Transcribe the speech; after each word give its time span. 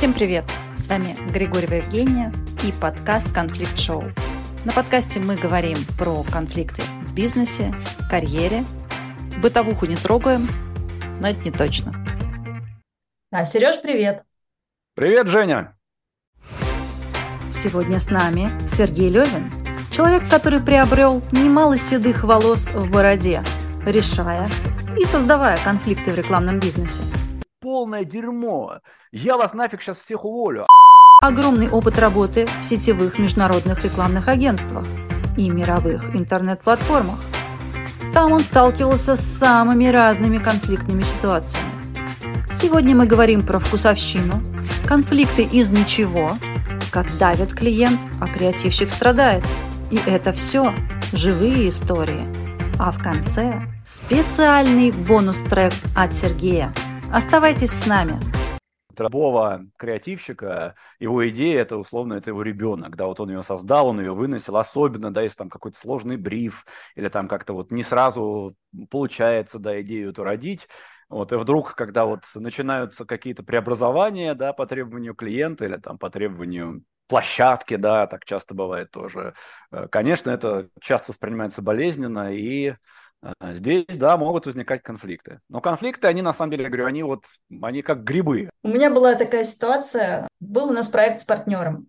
Всем 0.00 0.14
привет! 0.14 0.46
С 0.78 0.88
вами 0.88 1.14
Григорьева 1.30 1.74
Евгения 1.74 2.32
и 2.66 2.72
подкаст 2.72 3.34
«Конфликт 3.34 3.78
Шоу». 3.78 4.02
На 4.64 4.72
подкасте 4.72 5.20
мы 5.20 5.36
говорим 5.36 5.76
про 5.98 6.22
конфликты 6.22 6.80
в 7.02 7.14
бизнесе, 7.14 7.74
карьере. 8.08 8.64
Бытовуху 9.42 9.84
не 9.84 9.96
трогаем, 9.96 10.48
но 11.20 11.28
это 11.28 11.40
не 11.40 11.50
точно. 11.50 11.92
А, 13.30 13.44
Сереж, 13.44 13.82
привет! 13.82 14.24
Привет, 14.94 15.26
Женя! 15.26 15.76
Сегодня 17.52 17.98
с 17.98 18.08
нами 18.08 18.48
Сергей 18.66 19.10
Левин, 19.10 19.52
человек, 19.90 20.22
который 20.30 20.60
приобрел 20.60 21.20
немало 21.30 21.76
седых 21.76 22.24
волос 22.24 22.70
в 22.72 22.90
бороде, 22.90 23.42
решая 23.84 24.48
и 24.98 25.04
создавая 25.04 25.58
конфликты 25.62 26.10
в 26.10 26.14
рекламном 26.14 26.58
бизнесе– 26.58 27.02
полное 27.60 28.04
дерьмо. 28.04 28.78
Я 29.12 29.36
вас 29.36 29.52
нафиг 29.52 29.82
сейчас 29.82 29.98
всех 29.98 30.24
уволю. 30.24 30.66
Огромный 31.22 31.68
опыт 31.68 31.98
работы 31.98 32.48
в 32.60 32.64
сетевых 32.64 33.18
международных 33.18 33.84
рекламных 33.84 34.28
агентствах 34.28 34.86
и 35.36 35.50
мировых 35.50 36.16
интернет-платформах. 36.16 37.18
Там 38.14 38.32
он 38.32 38.40
сталкивался 38.40 39.14
с 39.14 39.20
самыми 39.20 39.86
разными 39.86 40.38
конфликтными 40.38 41.02
ситуациями. 41.02 41.68
Сегодня 42.50 42.96
мы 42.96 43.06
говорим 43.06 43.46
про 43.46 43.58
вкусовщину, 43.58 44.42
конфликты 44.88 45.42
из 45.42 45.70
ничего, 45.70 46.32
как 46.90 47.06
давит 47.18 47.54
клиент, 47.54 48.00
а 48.20 48.26
креативщик 48.26 48.90
страдает. 48.90 49.44
И 49.90 50.00
это 50.06 50.32
все 50.32 50.74
живые 51.12 51.68
истории. 51.68 52.26
А 52.78 52.90
в 52.90 53.02
конце 53.02 53.60
специальный 53.84 54.90
бонус-трек 54.90 55.74
от 55.94 56.14
Сергея– 56.14 56.72
Оставайтесь 57.12 57.70
с 57.70 57.86
нами. 57.88 58.12
Любого 58.96 59.66
креативщика, 59.78 60.76
его 61.00 61.28
идея, 61.30 61.62
это 61.62 61.76
условно, 61.76 62.14
это 62.14 62.30
его 62.30 62.42
ребенок, 62.42 62.94
да, 62.96 63.06
вот 63.06 63.18
он 63.18 63.30
ее 63.30 63.42
создал, 63.42 63.88
он 63.88 63.98
ее 63.98 64.12
выносил, 64.12 64.56
особенно, 64.56 65.12
да, 65.12 65.22
если 65.22 65.38
там 65.38 65.48
какой-то 65.48 65.76
сложный 65.76 66.16
бриф, 66.16 66.66
или 66.94 67.08
там 67.08 67.26
как-то 67.26 67.54
вот 67.54 67.72
не 67.72 67.82
сразу 67.82 68.54
получается, 68.90 69.58
да, 69.58 69.80
идею 69.80 70.10
эту 70.10 70.22
родить, 70.22 70.68
вот, 71.08 71.32
и 71.32 71.36
вдруг, 71.36 71.74
когда 71.74 72.04
вот 72.04 72.20
начинаются 72.34 73.04
какие-то 73.04 73.42
преобразования, 73.42 74.34
да, 74.34 74.52
по 74.52 74.66
требованию 74.66 75.14
клиента 75.14 75.64
или 75.64 75.78
там 75.78 75.98
по 75.98 76.10
требованию 76.10 76.84
площадки, 77.08 77.74
да, 77.74 78.06
так 78.06 78.24
часто 78.24 78.54
бывает 78.54 78.90
тоже, 78.92 79.34
э, 79.72 79.88
конечно, 79.90 80.30
это 80.30 80.68
часто 80.80 81.10
воспринимается 81.10 81.62
болезненно, 81.62 82.32
и 82.32 82.74
здесь, 83.52 83.96
да, 83.96 84.16
могут 84.16 84.46
возникать 84.46 84.82
конфликты. 84.82 85.40
Но 85.48 85.60
конфликты, 85.60 86.08
они 86.08 86.22
на 86.22 86.32
самом 86.32 86.52
деле, 86.52 86.64
я 86.64 86.70
говорю, 86.70 86.86
они 86.86 87.02
вот, 87.02 87.24
они 87.62 87.82
как 87.82 88.04
грибы. 88.04 88.50
У 88.62 88.68
меня 88.68 88.90
была 88.90 89.14
такая 89.14 89.44
ситуация, 89.44 90.28
был 90.40 90.70
у 90.70 90.72
нас 90.72 90.88
проект 90.88 91.20
с 91.20 91.24
партнером. 91.24 91.88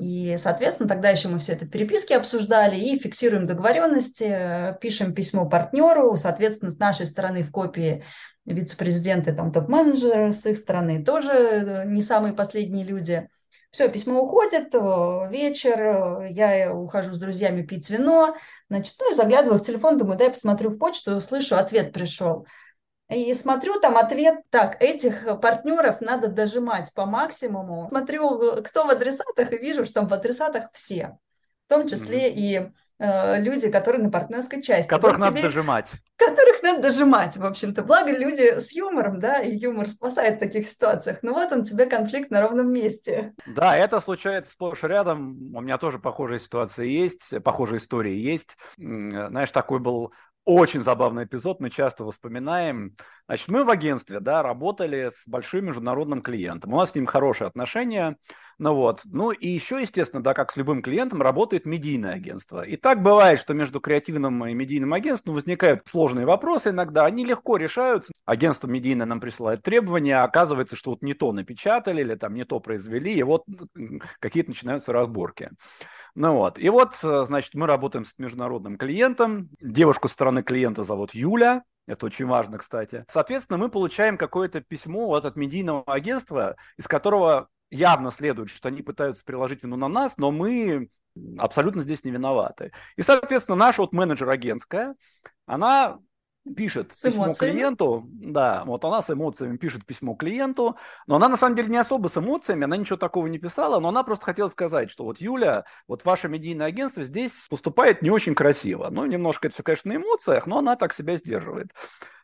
И, 0.00 0.36
соответственно, 0.38 0.88
тогда 0.88 1.10
еще 1.10 1.28
мы 1.28 1.38
все 1.38 1.52
это 1.52 1.66
в 1.66 1.70
переписке 1.70 2.16
обсуждали 2.16 2.76
и 2.76 2.98
фиксируем 2.98 3.46
договоренности, 3.46 4.74
пишем 4.80 5.12
письмо 5.12 5.46
партнеру, 5.48 6.16
соответственно, 6.16 6.70
с 6.70 6.78
нашей 6.78 7.04
стороны 7.04 7.42
в 7.42 7.50
копии 7.50 8.02
вице-президенты, 8.46 9.34
там, 9.34 9.52
топ-менеджеры, 9.52 10.32
с 10.32 10.46
их 10.46 10.56
стороны 10.56 11.04
тоже 11.04 11.32
э, 11.32 11.84
не 11.86 12.00
самые 12.00 12.32
последние 12.32 12.84
люди– 12.84 13.28
все, 13.70 13.88
письмо 13.88 14.20
уходит, 14.20 14.72
вечер, 15.30 16.24
я 16.30 16.74
ухожу 16.74 17.12
с 17.12 17.18
друзьями 17.18 17.62
пить 17.62 17.88
вино, 17.90 18.36
значит, 18.68 18.96
ну 18.98 19.10
и 19.10 19.14
заглядываю 19.14 19.58
в 19.58 19.62
телефон, 19.62 19.98
думаю, 19.98 20.18
дай 20.18 20.30
посмотрю 20.30 20.70
в 20.70 20.78
почту, 20.78 21.20
слышу, 21.20 21.56
ответ 21.56 21.92
пришел. 21.92 22.46
И 23.08 23.34
смотрю, 23.34 23.80
там 23.80 23.96
ответ, 23.96 24.38
так, 24.50 24.80
этих 24.80 25.40
партнеров 25.40 26.00
надо 26.00 26.28
дожимать 26.28 26.92
по 26.94 27.06
максимуму. 27.06 27.88
Смотрю, 27.88 28.62
кто 28.62 28.86
в 28.86 28.90
адресатах, 28.90 29.52
и 29.52 29.58
вижу, 29.58 29.84
что 29.84 29.94
там 29.94 30.06
в 30.06 30.14
адресатах 30.14 30.70
все. 30.72 31.18
В 31.66 31.70
том 31.70 31.88
числе 31.88 32.28
mm-hmm. 32.28 32.34
и 32.34 32.60
Э, 32.60 32.89
люди, 33.00 33.70
которые 33.70 34.02
на 34.02 34.10
партнерской 34.10 34.60
части. 34.62 34.88
Которых 34.88 35.16
вот 35.16 35.24
надо 35.24 35.38
тебе... 35.38 35.48
дожимать. 35.48 35.90
Которых 36.16 36.62
надо 36.62 36.82
дожимать, 36.82 37.36
в 37.38 37.44
общем-то. 37.44 37.82
Благо 37.82 38.12
люди 38.12 38.60
с 38.60 38.72
юмором, 38.72 39.18
да, 39.18 39.40
и 39.40 39.56
юмор 39.56 39.88
спасает 39.88 40.36
в 40.36 40.40
таких 40.40 40.68
ситуациях. 40.68 41.18
Ну 41.22 41.32
вот 41.32 41.50
он 41.50 41.64
тебе 41.64 41.86
конфликт 41.86 42.30
на 42.30 42.42
ровном 42.42 42.70
месте. 42.70 43.32
Да, 43.46 43.74
это 43.76 44.00
случается 44.00 44.52
сплошь 44.52 44.82
рядом. 44.82 45.54
У 45.54 45.60
меня 45.62 45.78
тоже 45.78 45.98
похожая 45.98 46.38
ситуация 46.38 46.84
есть, 46.84 47.32
похожие 47.42 47.78
истории 47.78 48.14
есть. 48.14 48.58
Знаешь, 48.76 49.50
такой 49.50 49.80
был 49.80 50.12
очень 50.44 50.82
забавный 50.82 51.24
эпизод, 51.24 51.60
мы 51.60 51.70
часто 51.70 52.10
вспоминаем. 52.10 52.96
Значит, 53.26 53.48
мы 53.48 53.62
в 53.64 53.70
агентстве, 53.70 54.20
да, 54.20 54.42
работали 54.42 55.10
с 55.14 55.26
большим 55.26 55.66
международным 55.66 56.22
клиентом. 56.22 56.72
У 56.74 56.76
нас 56.76 56.90
с 56.90 56.94
ним 56.94 57.06
хорошие 57.06 57.46
отношения. 57.46 58.16
Ну 58.60 58.74
вот. 58.74 59.00
Ну 59.06 59.30
и 59.30 59.48
еще, 59.48 59.80
естественно, 59.80 60.22
да, 60.22 60.34
как 60.34 60.52
с 60.52 60.56
любым 60.58 60.82
клиентом, 60.82 61.22
работает 61.22 61.64
медийное 61.64 62.12
агентство. 62.12 62.60
И 62.60 62.76
так 62.76 63.02
бывает, 63.02 63.40
что 63.40 63.54
между 63.54 63.80
креативным 63.80 64.44
и 64.44 64.52
медийным 64.52 64.92
агентством 64.92 65.34
возникают 65.34 65.86
сложные 65.88 66.26
вопросы 66.26 66.68
иногда. 66.68 67.06
Они 67.06 67.24
легко 67.24 67.56
решаются. 67.56 68.12
Агентство 68.26 68.68
медийное 68.68 69.06
нам 69.06 69.18
присылает 69.18 69.62
требования, 69.62 70.18
а 70.18 70.24
оказывается, 70.24 70.76
что 70.76 70.90
вот 70.90 71.00
не 71.00 71.14
то 71.14 71.32
напечатали 71.32 72.02
или 72.02 72.16
там 72.16 72.34
не 72.34 72.44
то 72.44 72.60
произвели, 72.60 73.14
и 73.14 73.22
вот 73.22 73.46
какие-то 74.18 74.50
начинаются 74.50 74.92
разборки. 74.92 75.48
Ну 76.14 76.34
вот. 76.34 76.58
И 76.58 76.68
вот, 76.68 76.98
э, 77.02 77.24
значит, 77.26 77.54
мы 77.54 77.66
работаем 77.66 78.04
с 78.04 78.18
международным 78.18 78.76
клиентом. 78.76 79.48
Девушку 79.62 80.08
со 80.08 80.12
стороны 80.12 80.42
клиента 80.42 80.82
зовут 80.82 81.14
Юля. 81.14 81.62
Это 81.86 82.04
очень 82.04 82.26
важно, 82.26 82.58
кстати. 82.58 83.06
Соответственно, 83.08 83.56
мы 83.56 83.70
получаем 83.70 84.18
какое-то 84.18 84.60
письмо 84.60 85.06
вот 85.06 85.24
от 85.24 85.36
медийного 85.36 85.82
агентства, 85.86 86.56
из 86.76 86.86
которого 86.86 87.48
явно 87.70 88.10
следует, 88.10 88.50
что 88.50 88.68
они 88.68 88.82
пытаются 88.82 89.24
приложить 89.24 89.62
вину 89.62 89.76
на 89.76 89.88
нас, 89.88 90.16
но 90.16 90.30
мы 90.30 90.88
абсолютно 91.38 91.82
здесь 91.82 92.04
не 92.04 92.10
виноваты. 92.10 92.72
И, 92.96 93.02
соответственно, 93.02 93.56
наша 93.56 93.82
вот 93.82 93.92
менеджер 93.92 94.28
агентская, 94.28 94.94
она 95.46 95.98
пишет 96.56 96.92
с 96.92 97.02
письмо 97.02 97.26
эмоциями. 97.26 97.52
клиенту, 97.52 98.06
да, 98.08 98.64
вот 98.64 98.84
она 98.84 99.02
с 99.02 99.10
эмоциями 99.10 99.56
пишет 99.56 99.84
письмо 99.84 100.14
клиенту, 100.14 100.76
но 101.06 101.16
она 101.16 101.28
на 101.28 101.36
самом 101.36 101.54
деле 101.54 101.68
не 101.68 101.76
особо 101.76 102.08
с 102.08 102.16
эмоциями, 102.16 102.64
она 102.64 102.76
ничего 102.76 102.96
такого 102.96 103.26
не 103.26 103.38
писала, 103.38 103.78
но 103.78 103.88
она 103.88 104.02
просто 104.02 104.24
хотела 104.24 104.48
сказать, 104.48 104.90
что 104.90 105.04
вот 105.04 105.20
Юля, 105.20 105.64
вот 105.86 106.04
ваше 106.04 106.28
медийное 106.28 106.66
агентство 106.66 107.04
здесь 107.04 107.32
поступает 107.50 108.02
не 108.02 108.10
очень 108.10 108.34
красиво. 108.34 108.88
Ну, 108.90 109.04
немножко 109.04 109.48
это 109.48 109.54
все, 109.54 109.62
конечно, 109.62 109.92
на 109.92 109.96
эмоциях, 109.96 110.46
но 110.46 110.58
она 110.58 110.76
так 110.76 110.94
себя 110.94 111.16
сдерживает. 111.16 111.72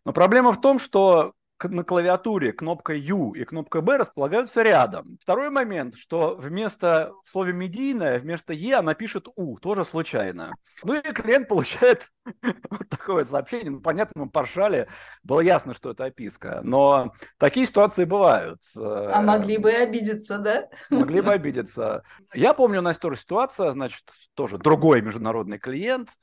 Но 0.05 0.12
проблема 0.12 0.53
в 0.53 0.61
том, 0.61 0.79
что 0.79 1.35
на 1.62 1.84
клавиатуре 1.84 2.53
кнопка 2.53 2.93
U 2.94 3.34
и 3.34 3.44
кнопка 3.44 3.81
B 3.81 3.97
располагаются 3.97 4.62
рядом. 4.62 5.19
Второй 5.21 5.50
момент, 5.50 5.97
что 5.97 6.37
вместо 6.37 7.12
в 7.25 7.31
слове 7.31 7.53
медийное, 7.53 8.19
вместо 8.19 8.53
E 8.53 8.72
она 8.72 8.94
пишет 8.94 9.27
U, 9.37 9.59
тоже 9.59 9.84
случайно. 9.84 10.53
Ну 10.84 10.94
и 10.94 11.00
клиент 11.00 11.49
получает 11.49 12.11
вот 12.71 12.89
такое 12.89 13.25
сообщение. 13.25 13.71
Ну, 13.71 13.81
понятно, 13.81 14.25
мы 14.25 14.31
поршали, 14.31 14.89
было 15.22 15.41
ясно, 15.41 15.72
что 15.75 15.91
это 15.91 16.05
описка. 16.05 16.61
Но 16.62 17.12
такие 17.39 17.67
ситуации 17.67 18.05
бывают. 18.05 18.61
А 18.77 19.23
могли 19.23 19.59
бы 19.59 19.71
и 19.71 19.77
обидеться, 19.77 20.38
да? 20.38 20.69
Могли 20.91 21.21
бы 21.21 21.33
обидеться. 21.33 22.03
Я 22.34 22.53
помню, 22.55 22.81
у 22.81 22.83
нас 22.83 22.99
тоже 22.99 23.17
ситуация, 23.17 23.73
значит, 23.73 24.05
тоже 24.34 24.59
другой 24.59 25.00
международный 25.00 25.59
клиент– 25.59 26.11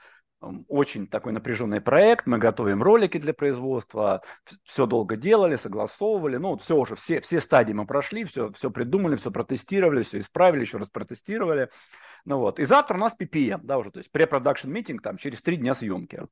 очень 0.67 1.07
такой 1.07 1.31
напряженный 1.31 1.81
проект, 1.81 2.25
мы 2.25 2.37
готовим 2.37 2.83
ролики 2.83 3.17
для 3.17 3.33
производства, 3.33 4.21
все 4.63 4.85
долго 4.85 5.15
делали, 5.15 5.55
согласовывали, 5.55 6.37
ну, 6.37 6.57
все 6.57 6.75
уже, 6.75 6.95
все, 6.95 7.21
все 7.21 7.39
стадии 7.39 7.73
мы 7.73 7.85
прошли, 7.85 8.23
все, 8.25 8.51
все 8.51 8.71
придумали, 8.71 9.15
все 9.15 9.31
протестировали, 9.31 10.03
все 10.03 10.19
исправили, 10.19 10.61
еще 10.61 10.77
раз 10.77 10.89
протестировали, 10.89 11.69
ну 12.25 12.39
вот, 12.39 12.59
и 12.59 12.65
завтра 12.65 12.95
у 12.95 12.99
нас 12.99 13.15
PPM, 13.19 13.61
да, 13.63 13.77
уже, 13.77 13.91
то 13.91 13.99
есть 13.99 14.11
препродакшн 14.11 14.69
митинг, 14.69 15.01
там, 15.01 15.17
через 15.17 15.41
три 15.41 15.57
дня 15.57 15.75
съемки, 15.75 16.23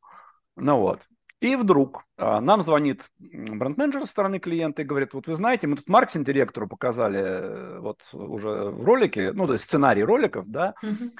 ну 0.55 0.77
вот, 0.77 1.01
и 1.39 1.55
вдруг 1.55 2.03
а, 2.17 2.39
нам 2.39 2.61
звонит 2.61 3.09
бренд-менеджер 3.17 4.03
со 4.03 4.11
стороны 4.11 4.39
клиента 4.39 4.83
и 4.83 4.85
говорит, 4.85 5.13
вот 5.13 5.27
вы 5.27 5.35
знаете, 5.35 5.67
мы 5.67 5.75
тут 5.75 5.89
маркетинг-директору 5.89 6.67
показали 6.67 7.19
э, 7.19 7.79
вот 7.79 8.01
уже 8.13 8.69
в 8.69 8.83
ролике, 8.83 9.31
ну, 9.33 9.47
то 9.47 9.53
есть 9.53 9.65
сценарий 9.65 10.03
роликов, 10.03 10.47
да, 10.47 10.75
uh-huh 10.83 11.11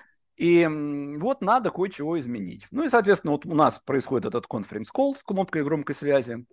и 0.42 0.68
вот 1.20 1.42
надо 1.42 1.70
кое-чего 1.70 2.20
изменить. 2.20 2.66
Ну 2.72 2.84
и, 2.84 2.90
соответственно, 2.90 3.34
вот 3.34 3.46
у 3.46 3.54
нас 3.54 3.78
происходит 3.78 4.26
этот 4.26 4.48
конференц-колл 4.48 5.16
с 5.16 5.24
кнопкой 5.24 5.64
громкой 5.64 5.94
связи. 5.94 6.48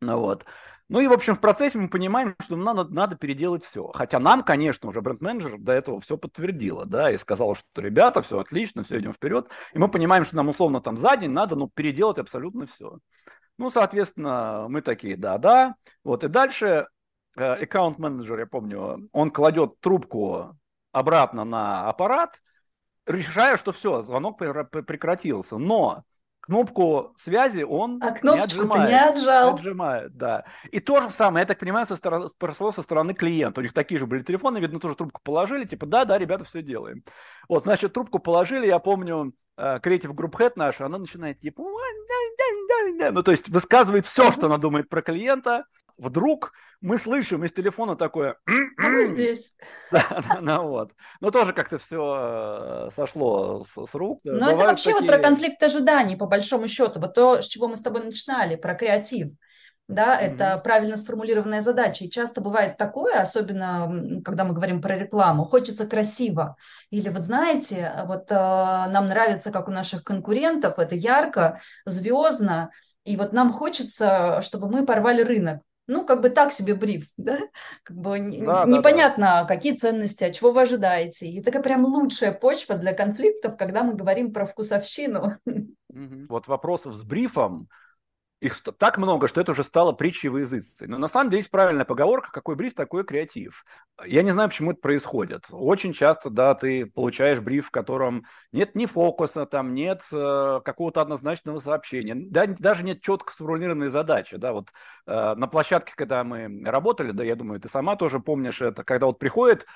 Ну 0.00 0.20
вот. 0.20 0.46
Ну 0.88 1.00
и, 1.00 1.08
в 1.08 1.12
общем, 1.12 1.34
в 1.34 1.40
процессе 1.40 1.76
мы 1.76 1.88
понимаем, 1.88 2.36
что 2.40 2.54
нам 2.54 2.76
надо, 2.76 2.94
надо 2.94 3.16
переделать 3.16 3.64
все. 3.64 3.88
Хотя 3.88 4.20
нам, 4.20 4.44
конечно, 4.44 4.88
уже 4.88 5.00
бренд-менеджер 5.00 5.58
до 5.58 5.72
этого 5.72 6.00
все 6.00 6.16
подтвердила, 6.16 6.86
да, 6.86 7.10
и 7.10 7.16
сказала, 7.16 7.56
что, 7.56 7.80
ребята, 7.80 8.22
все 8.22 8.38
отлично, 8.38 8.84
все, 8.84 9.00
идем 9.00 9.12
вперед. 9.12 9.50
И 9.72 9.78
мы 9.80 9.88
понимаем, 9.88 10.22
что 10.22 10.36
нам 10.36 10.50
условно 10.50 10.80
там 10.80 10.96
за 10.96 11.16
день 11.16 11.32
надо, 11.32 11.56
ну, 11.56 11.68
переделать 11.68 12.18
абсолютно 12.18 12.68
все. 12.68 13.00
Ну, 13.58 13.70
соответственно, 13.70 14.66
мы 14.68 14.82
такие, 14.82 15.16
да-да. 15.16 15.74
Вот, 16.04 16.22
и 16.22 16.28
дальше 16.28 16.86
э, 17.36 17.44
аккаунт-менеджер, 17.44 18.38
я 18.38 18.46
помню, 18.46 19.08
он 19.10 19.32
кладет 19.32 19.80
трубку 19.80 20.56
обратно 20.92 21.44
на 21.44 21.88
аппарат, 21.88 22.40
решаю, 23.06 23.56
что 23.56 23.72
все, 23.72 24.02
звонок 24.02 24.38
прекратился. 24.38 25.58
Но 25.58 26.04
кнопку 26.40 27.14
связи 27.18 27.62
он 27.62 28.00
а 28.02 28.10
не 28.22 28.40
отжимает. 28.40 28.88
не 28.88 29.08
отжал. 29.08 29.52
Не 29.52 29.58
отжимает, 29.58 30.16
да. 30.16 30.44
И 30.70 30.80
то 30.80 31.00
же 31.00 31.10
самое, 31.10 31.42
я 31.42 31.46
так 31.46 31.58
понимаю, 31.58 31.86
со 31.86 31.96
стороны, 31.96 32.28
со 32.28 32.82
стороны 32.82 33.14
клиента. 33.14 33.60
У 33.60 33.62
них 33.62 33.72
такие 33.72 33.98
же 33.98 34.06
были 34.06 34.22
телефоны, 34.22 34.58
видно, 34.58 34.80
тоже 34.80 34.94
трубку 34.94 35.20
положили, 35.22 35.64
типа, 35.64 35.86
да, 35.86 36.04
да, 36.04 36.18
ребята, 36.18 36.44
все 36.44 36.62
делаем. 36.62 37.02
Вот, 37.48 37.64
значит, 37.64 37.92
трубку 37.92 38.18
положили, 38.18 38.66
я 38.66 38.78
помню, 38.78 39.32
креатив 39.56 40.14
групп 40.14 40.36
head 40.36 40.52
наша, 40.56 40.86
она 40.86 40.98
начинает 40.98 41.40
типа, 41.40 41.62
ну, 43.10 43.22
то 43.22 43.30
есть 43.30 43.48
высказывает 43.48 44.06
все, 44.06 44.30
что 44.30 44.46
она 44.46 44.58
думает 44.58 44.88
про 44.88 45.02
клиента, 45.02 45.64
вдруг 45.98 46.52
мы 46.80 46.98
слышим 46.98 47.44
из 47.44 47.52
телефона 47.52 47.96
такое... 47.96 48.36
А 48.78 48.88
мы 48.88 49.04
здесь. 49.04 49.56
Да, 49.90 50.38
ну 50.40 50.68
вот. 50.68 50.92
Но 51.20 51.30
тоже 51.30 51.52
как-то 51.52 51.78
все 51.78 52.86
э, 52.86 52.90
сошло 52.94 53.64
с, 53.64 53.90
с 53.90 53.94
рук. 53.94 54.20
Но 54.24 54.34
Бывают 54.34 54.56
это 54.56 54.68
вообще 54.68 54.92
такие... 54.92 55.00
вот 55.00 55.08
про 55.08 55.22
конфликт 55.22 55.62
ожиданий, 55.62 56.16
по 56.16 56.26
большому 56.26 56.68
счету. 56.68 57.00
Вот 57.00 57.14
то, 57.14 57.40
с 57.40 57.46
чего 57.46 57.68
мы 57.68 57.76
с 57.76 57.82
тобой 57.82 58.04
начинали, 58.04 58.56
про 58.56 58.74
креатив. 58.74 59.32
Да, 59.88 60.20
mm-hmm. 60.20 60.34
это 60.34 60.58
правильно 60.58 60.96
сформулированная 60.96 61.62
задача. 61.62 62.04
И 62.04 62.10
часто 62.10 62.40
бывает 62.40 62.76
такое, 62.76 63.20
особенно 63.20 64.20
когда 64.24 64.44
мы 64.44 64.52
говорим 64.52 64.82
про 64.82 64.98
рекламу, 64.98 65.44
хочется 65.44 65.86
красиво. 65.86 66.56
Или 66.90 67.08
вот 67.08 67.22
знаете, 67.22 67.92
вот 68.06 68.30
э, 68.30 68.34
нам 68.34 69.08
нравится, 69.08 69.52
как 69.52 69.68
у 69.68 69.72
наших 69.72 70.02
конкурентов, 70.02 70.78
это 70.78 70.96
ярко, 70.96 71.60
звездно, 71.84 72.70
и 73.04 73.16
вот 73.16 73.32
нам 73.32 73.52
хочется, 73.52 74.42
чтобы 74.42 74.68
мы 74.68 74.84
порвали 74.84 75.22
рынок 75.22 75.62
ну, 75.86 76.04
как 76.04 76.20
бы 76.20 76.30
так 76.30 76.52
себе 76.52 76.74
бриф, 76.74 77.08
да, 77.16 77.38
как 77.82 77.96
бы 77.96 78.18
да, 78.18 78.64
непонятно, 78.64 79.26
да, 79.26 79.42
да. 79.42 79.48
какие 79.48 79.74
ценности, 79.74 80.24
а 80.24 80.30
чего 80.30 80.52
вы 80.52 80.62
ожидаете. 80.62 81.28
И 81.28 81.42
такая 81.42 81.62
прям 81.62 81.84
лучшая 81.84 82.32
почва 82.32 82.76
для 82.76 82.92
конфликтов, 82.92 83.56
когда 83.56 83.82
мы 83.82 83.94
говорим 83.94 84.32
про 84.32 84.46
вкусовщину. 84.46 85.34
Вот 86.28 86.46
вопросов 86.46 86.94
с 86.94 87.02
брифом 87.02 87.68
их 88.46 88.62
так 88.78 88.98
много, 88.98 89.28
что 89.28 89.40
это 89.40 89.52
уже 89.52 89.62
стало 89.62 89.92
притчей 89.92 90.28
во 90.28 90.40
языцей. 90.40 90.86
Но 90.86 90.98
на 90.98 91.08
самом 91.08 91.30
деле 91.30 91.40
есть 91.40 91.50
правильная 91.50 91.84
поговорка, 91.84 92.30
какой 92.32 92.56
бриф, 92.56 92.74
такой 92.74 93.04
креатив. 93.04 93.64
Я 94.04 94.22
не 94.22 94.32
знаю, 94.32 94.48
почему 94.48 94.72
это 94.72 94.80
происходит. 94.80 95.46
Очень 95.50 95.92
часто, 95.92 96.30
да, 96.30 96.54
ты 96.54 96.86
получаешь 96.86 97.40
бриф, 97.40 97.68
в 97.68 97.70
котором 97.70 98.24
нет 98.52 98.74
ни 98.74 98.86
фокуса, 98.86 99.46
там 99.46 99.74
нет 99.74 100.02
э, 100.12 100.60
какого-то 100.64 101.00
однозначного 101.02 101.58
сообщения, 101.58 102.14
да, 102.14 102.46
даже 102.46 102.82
нет 102.84 103.02
четко 103.02 103.32
сформулированной 103.32 103.88
задачи. 103.88 104.36
Да, 104.36 104.52
вот 104.52 104.68
э, 105.06 105.34
на 105.34 105.46
площадке, 105.46 105.92
когда 105.96 106.24
мы 106.24 106.62
работали, 106.64 107.12
да, 107.12 107.24
я 107.24 107.36
думаю, 107.36 107.60
ты 107.60 107.68
сама 107.68 107.96
тоже 107.96 108.20
помнишь 108.20 108.62
это, 108.62 108.84
когда 108.84 109.06
вот 109.06 109.18
приходит 109.18 109.66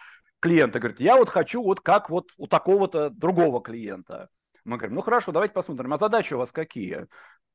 клиент 0.40 0.74
и 0.74 0.78
говорит, 0.78 1.00
я 1.00 1.16
вот 1.16 1.28
хочу 1.28 1.62
вот 1.62 1.80
как 1.80 2.10
вот 2.10 2.30
у 2.36 2.46
такого-то 2.46 3.10
другого 3.10 3.60
клиента. 3.60 4.28
Мы 4.64 4.76
говорим, 4.76 4.96
ну 4.96 5.02
хорошо, 5.02 5.32
давайте 5.32 5.54
посмотрим, 5.54 5.92
а 5.92 5.96
задачи 5.96 6.34
у 6.34 6.38
вас 6.38 6.52
какие? 6.52 7.06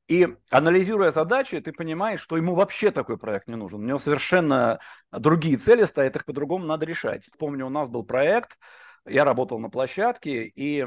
И 0.08 0.28
анализируя 0.50 1.10
задачи, 1.10 1.60
ты 1.60 1.72
понимаешь, 1.72 2.20
что 2.20 2.36
ему 2.36 2.54
вообще 2.54 2.90
такой 2.92 3.18
проект 3.18 3.48
не 3.48 3.56
нужен. 3.56 3.80
У 3.80 3.86
него 3.86 3.98
совершенно 3.98 4.78
другие 5.10 5.56
цели 5.56 5.84
стоят, 5.84 6.14
их 6.16 6.24
по-другому 6.24 6.64
надо 6.64 6.86
решать. 6.86 7.28
Помню, 7.38 7.66
у 7.66 7.70
нас 7.70 7.88
был 7.88 8.04
проект, 8.04 8.56
я 9.04 9.24
работал 9.24 9.58
на 9.58 9.68
площадке, 9.68 10.44
и 10.44 10.86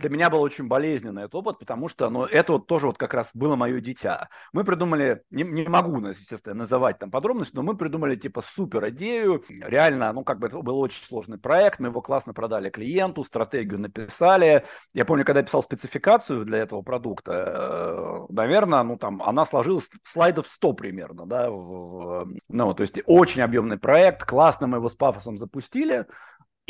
для 0.00 0.10
меня 0.10 0.30
был 0.30 0.40
очень 0.40 0.66
болезненный 0.66 1.24
этот 1.24 1.34
опыт, 1.36 1.58
потому 1.58 1.88
что 1.88 2.08
ну, 2.08 2.24
это 2.24 2.54
вот 2.54 2.66
тоже 2.66 2.86
вот 2.86 2.96
как 2.96 3.12
раз 3.14 3.30
было 3.34 3.54
мое 3.54 3.80
дитя. 3.80 4.28
Мы 4.52 4.64
придумали, 4.64 5.22
не, 5.30 5.44
не 5.44 5.68
могу, 5.68 6.00
естественно, 6.06 6.54
называть 6.54 6.98
там 6.98 7.10
подробности, 7.10 7.54
но 7.54 7.62
мы 7.62 7.76
придумали 7.76 8.16
типа 8.16 8.42
супер 8.42 8.88
идею, 8.88 9.44
реально, 9.48 10.12
ну 10.12 10.24
как 10.24 10.38
бы 10.38 10.46
это 10.46 10.60
был 10.62 10.78
очень 10.80 11.04
сложный 11.04 11.38
проект, 11.38 11.80
мы 11.80 11.88
его 11.88 12.00
классно 12.00 12.32
продали 12.32 12.70
клиенту, 12.70 13.24
стратегию 13.24 13.78
написали. 13.78 14.64
Я 14.94 15.04
помню, 15.04 15.24
когда 15.24 15.40
я 15.40 15.46
писал 15.46 15.62
спецификацию 15.62 16.44
для 16.44 16.58
этого 16.58 16.80
продукта, 16.82 17.32
э, 17.32 18.32
наверное, 18.32 18.82
ну 18.82 18.96
там 18.96 19.22
она 19.22 19.44
сложилась 19.44 19.90
слайдов 20.02 20.48
100 20.48 20.72
примерно, 20.72 21.26
да, 21.26 21.50
в, 21.50 22.26
ну 22.48 22.74
то 22.74 22.80
есть 22.80 22.98
очень 23.04 23.42
объемный 23.42 23.78
проект, 23.78 24.24
классно 24.24 24.66
мы 24.66 24.78
его 24.78 24.88
с 24.88 24.94
пафосом 24.94 25.36
запустили, 25.36 26.06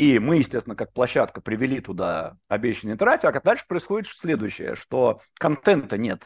и 0.01 0.17
мы, 0.17 0.37
естественно, 0.37 0.75
как 0.75 0.93
площадка 0.93 1.41
привели 1.41 1.79
туда 1.79 2.37
обещанный 2.47 2.97
трафик, 2.97 3.35
а 3.35 3.41
дальше 3.41 3.65
происходит 3.67 4.07
следующее, 4.07 4.73
что 4.73 5.21
контента 5.37 5.95
нет 5.95 6.23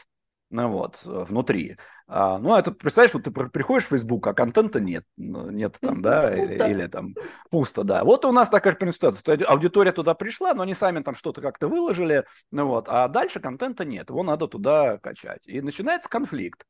ну 0.48 0.68
вот, 0.68 1.00
внутри. 1.04 1.76
А, 2.06 2.38
ну, 2.38 2.56
это, 2.56 2.70
представляешь, 2.70 3.14
вот 3.14 3.24
ты 3.24 3.30
приходишь 3.30 3.86
в 3.86 3.88
Facebook, 3.88 4.26
а 4.28 4.32
контента 4.32 4.78
нет, 4.78 5.04
ну, 5.16 5.50
нет 5.50 5.76
там, 5.80 6.00
да, 6.02 6.30
пусто. 6.36 6.68
или 6.68 6.86
там 6.86 7.14
пусто, 7.50 7.82
да. 7.82 8.04
Вот 8.04 8.24
у 8.24 8.30
нас 8.30 8.48
такая 8.48 8.76
же 8.80 8.92
ситуация, 8.92 9.44
аудитория 9.44 9.90
туда 9.90 10.14
пришла, 10.14 10.54
но 10.54 10.62
они 10.62 10.74
сами 10.74 11.02
там 11.02 11.16
что-то 11.16 11.40
как-то 11.40 11.66
выложили, 11.66 12.24
ну 12.52 12.68
вот, 12.68 12.86
а 12.88 13.08
дальше 13.08 13.40
контента 13.40 13.84
нет, 13.84 14.08
его 14.08 14.22
надо 14.22 14.46
туда 14.46 14.98
качать. 14.98 15.46
И 15.46 15.60
начинается 15.60 16.08
конфликт. 16.08 16.64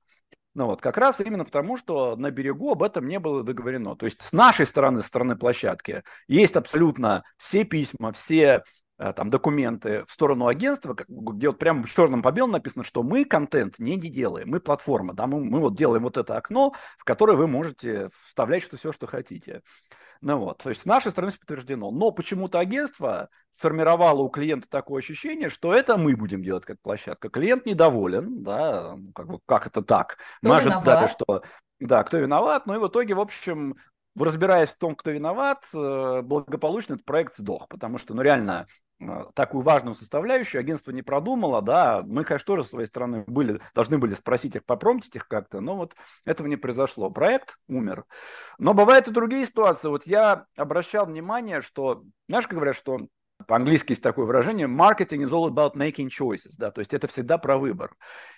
Ну 0.56 0.64
вот, 0.64 0.80
как 0.80 0.96
раз 0.96 1.20
именно 1.20 1.44
потому, 1.44 1.76
что 1.76 2.16
на 2.16 2.30
берегу 2.30 2.72
об 2.72 2.82
этом 2.82 3.06
не 3.06 3.18
было 3.18 3.42
договорено. 3.42 3.94
То 3.94 4.06
есть 4.06 4.22
с 4.22 4.32
нашей 4.32 4.64
стороны, 4.64 5.02
со 5.02 5.08
стороны 5.08 5.36
площадки, 5.36 6.02
есть 6.28 6.56
абсолютно 6.56 7.24
все 7.36 7.64
письма, 7.64 8.10
все 8.12 8.64
э, 8.96 9.12
там 9.12 9.28
документы 9.28 10.06
в 10.08 10.12
сторону 10.12 10.46
агентства, 10.46 10.96
где 11.08 11.48
вот 11.48 11.58
прямо 11.58 11.86
черным 11.86 12.22
по 12.22 12.32
белому 12.32 12.54
написано, 12.54 12.84
что 12.84 13.02
мы 13.02 13.26
контент 13.26 13.78
не 13.78 13.98
делаем, 13.98 14.48
мы 14.48 14.60
платформа, 14.60 15.12
да, 15.12 15.26
мы, 15.26 15.44
мы 15.44 15.60
вот 15.60 15.76
делаем 15.76 16.04
вот 16.04 16.16
это 16.16 16.38
окно, 16.38 16.72
в 16.96 17.04
которое 17.04 17.36
вы 17.36 17.48
можете 17.48 18.08
вставлять 18.24 18.62
что 18.62 18.78
все, 18.78 18.92
что 18.92 19.06
хотите. 19.06 19.60
Ну 20.20 20.38
вот, 20.38 20.58
то 20.58 20.68
есть 20.68 20.82
с 20.82 20.86
нашей 20.86 21.10
стороны 21.10 21.32
подтверждено. 21.32 21.90
Но 21.90 22.10
почему-то 22.10 22.58
агентство 22.58 23.28
сформировало 23.52 24.22
у 24.22 24.28
клиента 24.28 24.68
такое 24.68 25.00
ощущение, 25.00 25.48
что 25.48 25.74
это 25.74 25.96
мы 25.96 26.16
будем 26.16 26.42
делать 26.42 26.64
как 26.64 26.80
площадка. 26.80 27.28
Клиент 27.28 27.66
недоволен, 27.66 28.42
да, 28.42 28.96
как, 29.14 29.26
бы, 29.26 29.38
как 29.46 29.66
это 29.66 29.82
так? 29.82 30.18
Кто 30.38 30.48
мы 30.48 30.56
ожидали, 30.56 31.08
что 31.08 31.42
да, 31.78 32.02
кто 32.04 32.18
виноват, 32.18 32.66
ну 32.66 32.74
и 32.74 32.78
в 32.78 32.88
итоге, 32.88 33.14
в 33.14 33.20
общем, 33.20 33.76
разбираясь 34.18 34.70
в 34.70 34.78
том, 34.78 34.94
кто 34.94 35.10
виноват, 35.10 35.64
э, 35.74 36.22
благополучно 36.22 36.94
этот 36.94 37.04
проект 37.04 37.36
сдох, 37.36 37.68
потому 37.68 37.98
что, 37.98 38.14
ну, 38.14 38.22
реально, 38.22 38.66
такую 39.34 39.62
важную 39.62 39.94
составляющую 39.94 40.60
агентство 40.60 40.90
не 40.90 41.02
продумало, 41.02 41.60
да, 41.60 42.02
мы, 42.06 42.24
конечно, 42.24 42.46
тоже 42.46 42.64
с 42.64 42.70
своей 42.70 42.86
стороны 42.86 43.24
были, 43.26 43.60
должны 43.74 43.98
были 43.98 44.14
спросить 44.14 44.56
их, 44.56 44.64
попромтить 44.64 45.16
их 45.16 45.28
как-то, 45.28 45.60
но 45.60 45.76
вот 45.76 45.94
этого 46.24 46.46
не 46.46 46.56
произошло. 46.56 47.10
Проект 47.10 47.56
умер. 47.68 48.04
Но 48.58 48.72
бывают 48.72 49.08
и 49.08 49.12
другие 49.12 49.44
ситуации. 49.44 49.88
Вот 49.88 50.06
я 50.06 50.46
обращал 50.56 51.06
внимание, 51.06 51.60
что, 51.60 52.04
знаешь, 52.28 52.46
как 52.46 52.54
говорят, 52.54 52.76
что 52.76 53.00
по-английски 53.46 53.92
есть 53.92 54.02
такое 54.02 54.24
выражение 54.24 54.66
«marketing 54.66 55.22
is 55.24 55.30
all 55.30 55.46
about 55.48 55.74
making 55.74 56.08
choices», 56.08 56.54
да, 56.58 56.70
то 56.70 56.80
есть 56.80 56.94
это 56.94 57.06
всегда 57.06 57.36
про 57.36 57.58
выбор. 57.58 57.94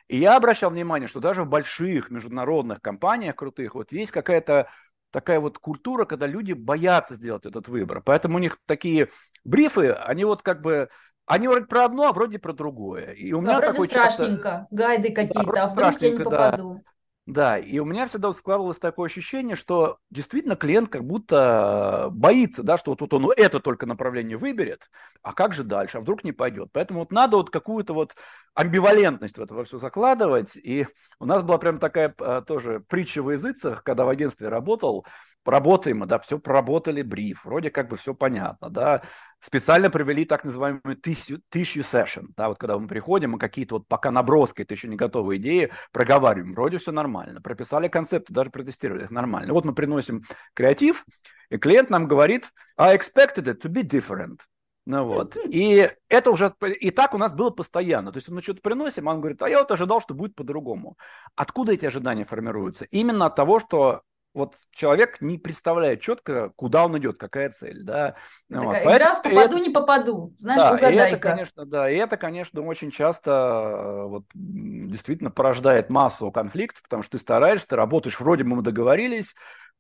И 0.09 0.19
я 0.19 0.37
обращал 0.37 0.71
внимание, 0.71 1.07
что 1.07 1.21
даже 1.21 1.45
в 1.45 1.49
больших 1.49 2.11
международных 2.11 2.83
компаниях 2.83 3.37
крутых 3.37 3.75
вот 3.75 3.93
есть 3.93 4.11
какая-то 4.11 4.69
такая 5.11 5.41
вот 5.41 5.59
культура, 5.59 6.05
когда 6.05 6.27
люди 6.27 6.53
боятся 6.53 7.15
сделать 7.15 7.47
этот 7.47 7.69
выбор. 7.69 8.03
Поэтому 8.05 8.37
у 8.37 8.41
них 8.41 8.59
такие 8.67 9.09
брифы, 9.45 9.91
они 9.91 10.25
вот 10.25 10.43
как 10.43 10.63
бы 10.63 10.89
они 11.27 11.47
вроде 11.47 11.67
про 11.67 11.85
одно, 11.85 12.09
а 12.09 12.13
вроде 12.13 12.39
про 12.39 12.53
другое. 12.53 13.13
И 13.13 13.33
у 13.33 13.41
меня 13.41 13.57
а 13.57 13.61
вроде 13.61 13.73
такой 13.75 13.89
страшненько, 13.89 14.43
часто... 14.43 14.67
гайды 14.71 15.13
какие-то, 15.13 15.53
да, 15.53 15.65
а 15.65 15.69
вдруг 15.69 16.01
я 16.01 16.11
не 16.11 16.19
попаду. 16.19 16.75
Да. 16.75 16.91
Да, 17.29 17.59
и 17.59 17.79
у 17.79 17.85
меня 17.85 18.07
всегда 18.07 18.33
складывалось 18.33 18.79
такое 18.79 19.05
ощущение, 19.05 19.55
что 19.55 19.99
действительно 20.09 20.57
клиент 20.57 20.89
как 20.89 21.05
будто 21.05 22.09
боится, 22.11 22.63
да, 22.63 22.79
что 22.79 22.93
вот 22.93 23.01
тут 23.01 23.13
он 23.13 23.31
это 23.37 23.61
только 23.61 23.85
направление 23.85 24.39
выберет, 24.39 24.89
а 25.23 25.35
как 25.35 25.53
же 25.53 25.63
дальше, 25.63 25.99
а 25.99 26.01
вдруг 26.01 26.25
не 26.25 26.33
пойдет. 26.33 26.71
Поэтому 26.73 27.01
вот 27.01 27.13
надо 27.13 27.37
вот 27.37 27.51
какую-то 27.51 27.93
вот 27.93 28.17
амбивалентность 28.55 29.37
в 29.37 29.43
это 29.43 29.55
во 29.55 29.67
все 29.67 29.79
закладывать. 29.79 30.57
И 30.57 30.87
у 31.21 31.27
нас 31.27 31.43
была 31.43 31.59
прям 31.59 31.79
такая 31.79 32.15
а, 32.19 32.41
тоже 32.41 32.81
притча 32.89 33.23
в 33.23 33.31
языцах, 33.31 33.83
когда 33.85 34.07
в 34.07 34.09
агентстве 34.09 34.49
работал, 34.49 35.05
Поработаем, 35.45 36.07
да, 36.07 36.19
все 36.19 36.39
проработали 36.39 37.01
бриф, 37.01 37.45
вроде 37.47 37.71
как 37.71 37.89
бы 37.89 37.97
все 37.97 38.13
понятно, 38.15 38.69
да. 38.69 39.03
Специально 39.41 39.89
провели 39.89 40.25
так 40.25 40.45
называемую 40.45 40.97
tissue, 40.97 41.41
tissue 41.53 41.85
session, 41.85 42.27
да, 42.37 42.49
вот 42.49 42.59
когда 42.59 42.77
мы 42.77 42.89
приходим, 42.89 43.33
мы 43.33 43.39
какие-то 43.39 43.77
вот 43.77 43.87
пока 43.87 44.11
наброски, 44.11 44.63
это 44.63 44.75
еще 44.75 44.89
не 44.89 44.97
готовые 44.97 45.41
идеи, 45.41 45.71
проговариваем, 45.93 46.55
вроде 46.55 46.79
все 46.79 46.91
нормально, 46.91 47.41
прописали 47.41 47.87
концепты, 47.87 48.33
даже 48.33 48.51
протестировали 48.51 49.05
их 49.05 49.11
нормально. 49.13 49.53
Вот 49.53 49.65
мы 49.65 49.75
приносим 49.75 50.25
креатив, 50.55 51.05
и 51.51 51.57
клиент 51.57 51.89
нам 51.89 52.09
говорит, 52.09 52.51
I 52.77 52.97
expected 52.97 53.45
it 53.45 53.63
to 53.63 53.71
be 53.71 53.83
different. 53.83 54.41
Ну 54.87 55.05
вот. 55.05 55.37
И 55.45 55.89
это 56.09 56.31
уже 56.31 56.55
и 56.81 56.91
так 56.91 57.13
у 57.13 57.19
нас 57.19 57.35
было 57.35 57.51
постоянно. 57.51 58.11
То 58.11 58.17
есть 58.17 58.31
мы 58.31 58.41
что-то 58.41 58.63
приносим, 58.63 59.09
а 59.09 59.13
он 59.13 59.21
говорит, 59.21 59.43
а 59.43 59.49
я 59.49 59.59
вот 59.59 59.71
ожидал, 59.71 60.01
что 60.01 60.15
будет 60.15 60.35
по-другому. 60.35 60.97
Откуда 61.37 61.75
эти 61.75 61.85
ожидания 61.85 62.25
формируются? 62.25 62.87
Именно 62.87 63.27
от 63.27 63.37
того, 63.37 63.61
что 63.61 64.01
вот 64.39 64.55
человек 64.71 65.21
не 65.21 65.37
представляет 65.37 66.01
четко, 66.01 66.53
куда 66.57 66.87
он 66.87 66.97
идет, 66.99 67.19
какая 67.19 67.51
цель, 67.51 67.83
да. 67.83 68.15
Ну 68.49 68.61
такая 68.61 68.85
вот. 68.85 68.95
игра 68.95 69.15
в 69.17 69.23
попаду, 69.23 69.57
это, 69.57 69.61
не 69.61 69.71
попаду, 69.71 70.35
знаешь, 70.37 70.63
да, 70.63 70.73
угадайка. 70.73 70.95
И 70.95 71.07
это, 71.09 71.19
конечно, 71.19 71.67
да, 71.67 71.91
и 71.91 71.97
это, 71.97 72.17
конечно, 72.17 72.63
очень 72.63 72.91
часто 72.91 73.31
э, 73.31 74.03
вот, 74.05 74.25
действительно 74.33 75.31
порождает 75.31 75.91
массу 75.91 76.31
конфликтов, 76.31 76.83
потому 76.85 77.03
что 77.03 77.13
ты 77.13 77.19
стараешься, 77.19 77.67
ты 77.67 77.77
работаешь, 77.77 78.21
вроде 78.21 78.45
бы 78.45 78.57
мы 78.57 78.63
договорились, 78.63 79.35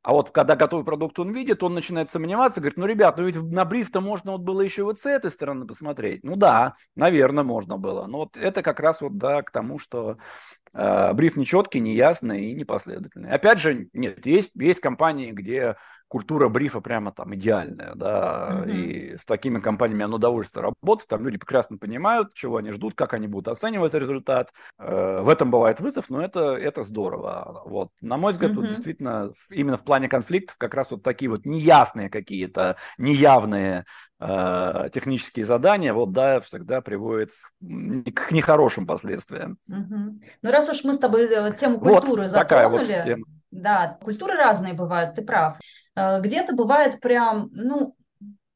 А 0.08 0.12
вот 0.14 0.30
когда 0.30 0.56
готовый 0.56 0.86
продукт 0.86 1.18
он 1.18 1.34
видит, 1.34 1.62
он 1.62 1.74
начинает 1.74 2.10
сомневаться, 2.10 2.60
говорит, 2.62 2.78
ну, 2.78 2.86
ребят, 2.86 3.18
ну 3.18 3.26
ведь 3.26 3.36
на 3.36 3.66
бриф-то 3.66 4.00
можно 4.00 4.32
вот 4.32 4.40
было 4.40 4.62
еще 4.62 4.84
вот 4.84 4.98
с 4.98 5.04
этой 5.04 5.30
стороны 5.30 5.66
посмотреть. 5.66 6.24
Ну 6.24 6.34
да, 6.34 6.76
наверное, 6.96 7.44
можно 7.44 7.76
было. 7.76 8.06
Но 8.06 8.20
вот 8.20 8.34
это 8.38 8.62
как 8.62 8.80
раз 8.80 9.02
вот, 9.02 9.18
да, 9.18 9.42
к 9.42 9.50
тому, 9.50 9.78
что 9.78 10.16
э, 10.72 11.12
бриф 11.12 11.36
нечеткий, 11.36 11.80
неясный 11.80 12.46
и 12.46 12.54
непоследовательный. 12.54 13.30
Опять 13.30 13.58
же, 13.58 13.90
нет, 13.92 14.24
есть, 14.24 14.52
есть 14.54 14.80
компании, 14.80 15.30
где 15.30 15.76
культура 16.08 16.48
брифа 16.48 16.80
прямо 16.80 17.12
там 17.12 17.34
идеальная, 17.34 17.92
да, 17.94 18.64
mm-hmm. 18.64 18.70
и 18.70 19.16
с 19.18 19.24
такими 19.24 19.60
компаниями 19.60 20.04
оно 20.04 20.16
удовольствие 20.16 20.62
работать, 20.62 21.06
там 21.08 21.24
люди 21.24 21.38
прекрасно 21.38 21.76
понимают, 21.76 22.34
чего 22.34 22.56
они 22.56 22.72
ждут, 22.72 22.94
как 22.94 23.14
они 23.14 23.28
будут 23.28 23.48
оценивать 23.48 23.94
результат, 23.94 24.52
э, 24.78 25.20
в 25.22 25.28
этом 25.28 25.50
бывает 25.50 25.80
вызов, 25.80 26.06
но 26.08 26.22
это, 26.22 26.56
это 26.56 26.82
здорово, 26.82 27.62
вот, 27.66 27.90
на 28.00 28.16
мой 28.16 28.32
взгляд, 28.32 28.52
mm-hmm. 28.52 28.56
вот 28.56 28.68
действительно, 28.68 29.32
именно 29.50 29.76
в 29.76 29.84
плане 29.84 30.08
конфликтов 30.08 30.56
как 30.56 30.74
раз 30.74 30.90
вот 30.90 31.02
такие 31.02 31.30
вот 31.30 31.44
неясные 31.44 32.08
какие-то, 32.08 32.76
неявные 32.96 33.84
э, 34.18 34.88
технические 34.92 35.44
задания, 35.44 35.92
вот, 35.92 36.12
да, 36.12 36.40
всегда 36.40 36.80
приводят 36.80 37.30
к 37.60 38.32
нехорошим 38.32 38.86
последствиям. 38.86 39.58
Угу. 39.68 40.20
Ну, 40.42 40.50
раз 40.50 40.68
уж 40.70 40.84
мы 40.84 40.94
с 40.94 40.98
тобой 40.98 41.26
э, 41.26 41.54
тему 41.54 41.78
культуры 41.78 42.22
вот 42.22 42.30
затронули, 42.30 43.16
вот 43.18 43.26
да, 43.50 43.98
культуры 44.02 44.34
разные 44.34 44.74
бывают, 44.74 45.14
ты 45.14 45.22
прав. 45.22 45.58
Э, 45.98 46.20
где-то 46.20 46.54
бывает 46.54 47.00
прям, 47.00 47.50
ну, 47.52 47.94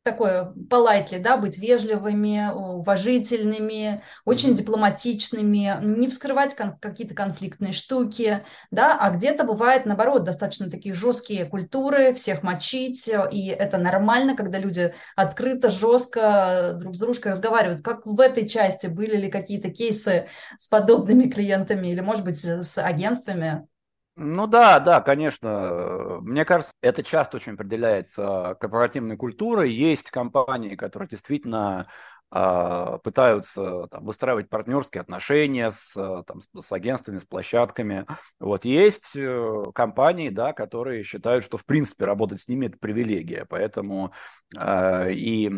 такое 0.04 0.52
полайтли, 0.68 1.18
да, 1.18 1.36
быть 1.36 1.58
вежливыми, 1.58 2.50
уважительными, 2.52 4.02
очень 4.24 4.56
дипломатичными, 4.56 5.78
не 5.80 6.08
вскрывать 6.08 6.56
кон- 6.56 6.76
какие-то 6.78 7.14
конфликтные 7.14 7.72
штуки, 7.72 8.44
да, 8.72 8.98
а 8.98 9.10
где-то 9.10 9.44
бывает, 9.44 9.86
наоборот, 9.86 10.24
достаточно 10.24 10.68
такие 10.70 10.92
жесткие 10.92 11.44
культуры, 11.44 12.14
всех 12.14 12.42
мочить, 12.42 13.08
и 13.30 13.46
это 13.46 13.78
нормально, 13.78 14.36
когда 14.36 14.58
люди 14.58 14.92
открыто, 15.14 15.70
жестко 15.70 16.76
друг 16.80 16.96
с 16.96 16.98
дружкой 16.98 17.32
разговаривают. 17.32 17.82
Как 17.82 18.04
в 18.04 18.18
этой 18.20 18.48
части 18.48 18.88
были 18.88 19.16
ли 19.16 19.30
какие-то 19.30 19.70
кейсы 19.70 20.28
с 20.58 20.66
подобными 20.68 21.30
клиентами 21.30 21.88
или, 21.88 22.00
может 22.00 22.24
быть, 22.24 22.44
с 22.44 22.78
агентствами? 22.78 23.68
Ну 24.16 24.46
да, 24.46 24.78
да, 24.78 25.00
конечно. 25.00 26.18
Мне 26.20 26.44
кажется, 26.44 26.72
это 26.82 27.02
часто 27.02 27.38
очень 27.38 27.54
определяется 27.54 28.56
корпоративной 28.60 29.16
культурой. 29.16 29.72
Есть 29.72 30.10
компании, 30.10 30.76
которые 30.76 31.08
действительно 31.08 31.88
э, 32.30 32.98
пытаются 33.02 33.86
там, 33.90 34.04
выстраивать 34.04 34.50
партнерские 34.50 35.00
отношения 35.00 35.70
с, 35.72 35.92
там, 35.94 36.40
с 36.60 36.70
агентствами, 36.72 37.20
с 37.20 37.24
площадками. 37.24 38.04
Вот 38.38 38.66
есть 38.66 39.16
э, 39.16 39.62
компании, 39.74 40.28
да, 40.28 40.52
которые 40.52 41.04
считают, 41.04 41.42
что 41.42 41.56
в 41.56 41.64
принципе 41.64 42.04
работать 42.04 42.42
с 42.42 42.48
ними 42.48 42.66
это 42.66 42.76
привилегия, 42.78 43.46
поэтому 43.48 44.12
э, 44.54 45.12
и 45.14 45.48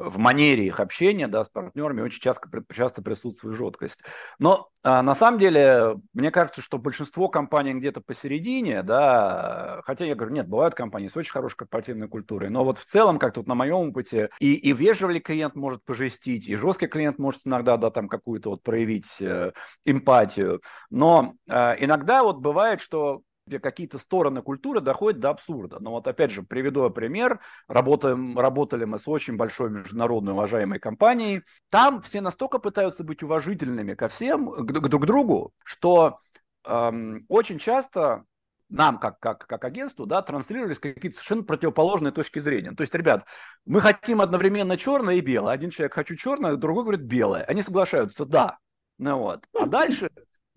в 0.00 0.18
манере 0.18 0.66
их 0.66 0.80
общения 0.80 1.28
да, 1.28 1.44
с 1.44 1.48
партнерами 1.48 2.00
очень 2.00 2.20
часто, 2.20 2.48
часто 2.74 3.02
присутствует 3.02 3.56
жесткость. 3.56 4.00
Но 4.38 4.68
а, 4.82 5.02
на 5.02 5.14
самом 5.14 5.38
деле, 5.38 5.96
мне 6.14 6.30
кажется, 6.30 6.62
что 6.62 6.78
большинство 6.78 7.28
компаний 7.28 7.74
где-то 7.74 8.00
посередине, 8.00 8.82
да, 8.82 9.82
хотя 9.84 10.06
я 10.06 10.14
говорю, 10.14 10.34
нет, 10.34 10.48
бывают 10.48 10.74
компании 10.74 11.08
с 11.08 11.16
очень 11.16 11.32
хорошей 11.32 11.56
корпоративной 11.56 12.08
культурой, 12.08 12.48
но 12.48 12.64
вот 12.64 12.78
в 12.78 12.86
целом, 12.86 13.18
как 13.18 13.34
тут 13.34 13.46
на 13.46 13.54
моем 13.54 13.90
опыте, 13.90 14.30
и, 14.40 14.54
и 14.54 14.72
вежливый 14.72 15.20
клиент 15.20 15.54
может 15.54 15.84
пожестить, 15.84 16.48
и 16.48 16.56
жесткий 16.56 16.86
клиент 16.86 17.18
может 17.18 17.42
иногда, 17.44 17.76
да, 17.76 17.90
там 17.90 18.08
какую-то 18.08 18.50
вот 18.50 18.62
проявить 18.62 19.20
э, 19.20 19.52
эмпатию, 19.84 20.62
но 20.88 21.34
э, 21.46 21.76
иногда 21.84 22.22
вот 22.22 22.38
бывает, 22.38 22.80
что 22.80 23.20
какие-то 23.58 23.98
стороны 23.98 24.42
культуры 24.42 24.80
доходят 24.80 25.20
до 25.20 25.30
абсурда. 25.30 25.78
Но 25.80 25.90
вот 25.90 26.06
опять 26.06 26.30
же, 26.30 26.42
приведу 26.42 26.88
пример. 26.90 27.40
Работаем, 27.68 28.38
работали 28.38 28.84
мы 28.84 28.98
с 28.98 29.08
очень 29.08 29.36
большой 29.36 29.70
международной 29.70 30.32
уважаемой 30.32 30.78
компанией. 30.78 31.42
Там 31.70 32.02
все 32.02 32.20
настолько 32.20 32.58
пытаются 32.58 33.04
быть 33.04 33.22
уважительными 33.22 33.94
ко 33.94 34.08
всем, 34.08 34.50
к, 34.50 34.66
к 34.66 34.88
друг 34.88 35.06
другу, 35.06 35.52
что 35.64 36.20
эм, 36.64 37.24
очень 37.28 37.58
часто 37.58 38.24
нам, 38.70 38.98
как, 38.98 39.18
как, 39.18 39.46
как 39.46 39.64
агентству, 39.64 40.06
да, 40.06 40.22
транслировались 40.22 40.78
какие-то 40.78 41.16
совершенно 41.16 41.42
противоположные 41.42 42.12
точки 42.12 42.38
зрения. 42.38 42.70
То 42.72 42.82
есть, 42.82 42.94
ребят, 42.94 43.26
мы 43.66 43.80
хотим 43.80 44.20
одновременно 44.20 44.76
черное 44.76 45.16
и 45.16 45.20
белое. 45.20 45.52
Один 45.52 45.70
человек 45.70 45.94
хочу 45.94 46.14
черное, 46.14 46.56
другой 46.56 46.84
говорит 46.84 47.02
белое. 47.02 47.42
Они 47.44 47.62
соглашаются, 47.62 48.24
да. 48.24 48.58
Ну 48.98 49.18
вот. 49.18 49.44
А 49.58 49.66
дальше 49.66 50.10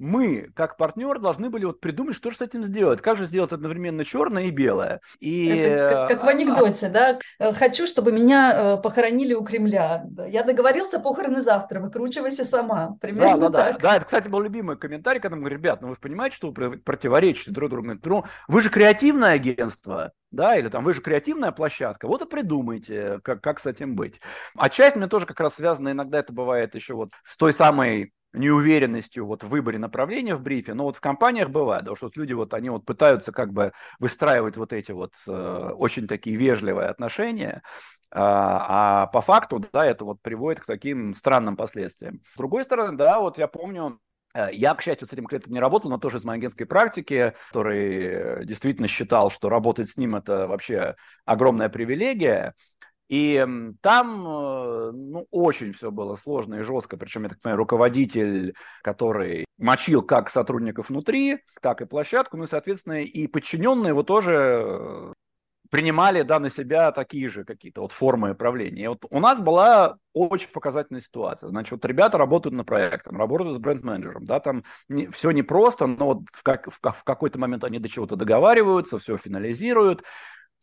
мы, 0.04 0.52
как 0.54 0.76
партнер, 0.76 1.18
должны 1.18 1.50
были 1.50 1.64
вот 1.64 1.80
придумать, 1.80 2.16
что 2.16 2.30
же 2.30 2.38
с 2.38 2.42
этим 2.42 2.66
сделать. 2.66 3.02
Как 3.02 3.18
же 3.18 3.26
сделать 3.26 3.54
одновременно 3.54 4.04
черное 4.04 4.44
и 4.44 4.52
белое. 4.52 5.00
И... 5.20 5.48
Это 5.48 5.96
как, 5.96 6.10
как 6.10 6.24
в 6.24 6.28
анекдоте, 6.28 6.90
да? 6.90 7.20
Э, 7.40 7.54
Хочу, 7.54 7.88
чтобы 7.88 8.12
меня 8.12 8.54
э, 8.54 8.82
похоронили 8.82 9.34
у 9.34 9.46
Кремля. 9.46 10.04
Я 10.28 10.44
договорился, 10.44 11.00
похороны 11.00 11.42
завтра, 11.42 11.80
выкручивайся 11.80 12.44
сама. 12.44 12.98
Примерно 13.00 13.50
да, 13.50 13.50
да, 13.50 13.64
так. 13.64 13.82
Да. 13.82 13.90
да, 13.90 13.96
это, 13.96 14.06
кстати, 14.06 14.28
был 14.28 14.42
любимый 14.42 14.76
комментарий, 14.76 15.22
когда 15.22 15.38
мы 15.38 15.44
говорим, 15.44 15.60
ребят, 15.60 15.82
ну 15.82 15.88
вы 15.88 15.94
же 15.94 16.02
понимаете, 16.02 16.36
что 16.36 16.52
вы 16.52 16.78
противоречите 16.78 17.52
друг 17.52 17.70
другу. 17.70 17.98
Ну, 18.04 18.26
вы 18.50 18.62
же 18.62 18.70
креативное 18.70 19.32
агентство, 19.32 20.12
да, 20.32 20.58
или 20.58 20.68
там 20.68 20.84
вы 20.84 20.94
же 20.94 21.02
креативная 21.02 21.52
площадка, 21.52 22.08
вот 22.08 22.22
и 22.22 22.26
придумайте, 22.26 23.22
как, 23.24 23.42
как 23.42 23.62
с 23.62 23.66
этим 23.66 23.96
быть. 23.96 24.20
А 24.58 24.70
часть 24.70 24.98
мне 24.98 25.08
тоже 25.08 25.26
как 25.26 25.40
раз 25.40 25.56
связана, 25.56 25.92
иногда 25.92 26.20
это 26.20 26.34
бывает 26.34 26.76
еще 26.76 26.94
вот 26.94 27.12
с 27.24 27.38
той 27.38 27.54
самой 27.54 28.12
неуверенностью 28.34 29.26
вот 29.26 29.44
в 29.44 29.48
выборе 29.48 29.78
направления 29.78 30.36
в 30.36 30.42
брифе, 30.42 30.74
но 30.74 30.86
вот 30.86 30.98
в 30.98 31.02
компаниях 31.02 31.50
бывает, 31.50 31.86
да, 31.86 31.96
что 31.96 32.08
вот 32.08 32.18
люди 32.18 32.34
вот, 32.34 32.54
они 32.54 32.70
вот 32.70 32.86
пытаются 32.86 33.32
как 33.32 33.54
бы 33.54 33.74
выстраивать 34.00 34.58
вот 34.58 34.74
эти 34.74 34.92
вот 34.92 35.14
э, 35.28 35.72
очень 35.78 36.08
такие 36.08 36.36
вежливые 36.36 36.88
отношения, 36.88 37.62
а, 38.12 39.04
а 39.04 39.08
по 39.08 39.22
факту, 39.22 39.64
да, 39.72 39.86
это 39.86 40.06
вот 40.06 40.22
приводит 40.22 40.62
к 40.62 40.66
таким 40.66 41.14
странным 41.14 41.56
последствиям. 41.56 42.22
С 42.34 42.38
другой 42.38 42.64
стороны, 42.64 42.98
да, 42.98 43.20
вот 43.20 43.38
я 43.38 43.48
помню, 43.48 44.00
э, 44.34 44.50
я, 44.52 44.74
к 44.76 44.82
счастью, 44.82 45.08
с 45.08 45.14
этим 45.14 45.26
клиентом 45.26 45.54
не 45.54 45.60
работал, 45.60 45.90
но 45.90 45.98
тоже 45.98 46.18
из 46.18 46.24
моей 46.24 46.40
агентской 46.40 46.66
практики, 46.66 47.34
который 47.50 48.46
действительно 48.46 48.88
считал, 48.88 49.30
что 49.30 49.50
работать 49.50 49.90
с 49.90 49.98
ним– 49.98 50.16
это 50.18 50.48
вообще 50.48 50.96
огромная 51.26 51.70
привилегия. 51.70 52.54
И 53.10 53.46
там 53.82 54.28
э, 54.28 54.92
ну, 54.92 55.28
очень 55.30 55.74
все 55.74 55.92
было 55.92 56.16
сложно 56.16 56.56
и 56.56 56.62
жестко, 56.62 56.98
причем, 56.98 57.24
я 57.24 57.30
так 57.30 57.42
понимаю, 57.42 57.58
руководитель, 57.58 58.56
который 58.82 59.46
мочил 59.58 60.02
как 60.02 60.30
сотрудников 60.30 60.90
внутри, 60.90 61.40
так 61.62 61.82
и 61.82 61.86
площадку, 61.86 62.38
ну 62.38 62.46
и, 62.46 62.48
соответственно, 62.48 63.04
и 63.04 63.28
подчиненные 63.28 63.90
его 63.90 64.04
тоже 64.04 64.34
э, 64.34 65.14
принимали 65.74 66.22
да, 66.22 66.40
на 66.40 66.52
себя 66.52 66.92
такие 66.92 67.28
же 67.30 67.44
какие-то 67.46 67.82
вот 67.82 67.92
формы 67.94 68.34
управления. 68.34 68.84
И 68.84 68.88
вот 68.88 69.06
у 69.10 69.20
нас 69.20 69.40
была 69.40 69.98
очень 70.14 70.50
показательная 70.50 71.02
ситуация. 71.02 71.50
Значит, 71.50 71.72
вот 71.72 71.86
ребята 71.86 72.20
работают 72.20 72.54
на 72.54 72.64
проектах, 72.64 73.12
работают 73.12 73.56
с 73.56 73.60
бренд-менеджером, 73.60 74.24
да, 74.26 74.40
там 74.40 74.64
не, 74.88 75.08
все 75.08 75.32
непросто, 75.32 75.88
но 75.88 76.06
вот 76.06 76.20
в, 76.32 76.44
как, 76.44 76.70
в, 76.72 76.80
в 76.80 77.04
какой-то 77.04 77.40
момент 77.40 77.64
они 77.64 77.80
до 77.80 77.90
чего-то 77.90 78.16
договариваются, 78.16 79.00
все 79.00 79.18
финализируют, 79.18 80.04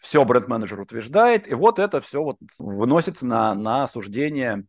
все 0.01 0.25
бренд-менеджер 0.25 0.81
утверждает, 0.81 1.47
и 1.47 1.55
вот 1.55 1.79
это 1.79 2.01
все 2.01 2.23
вот 2.23 2.39
выносится 2.59 3.27
на, 3.27 3.55
на 3.55 3.85
осуждение 3.85 4.65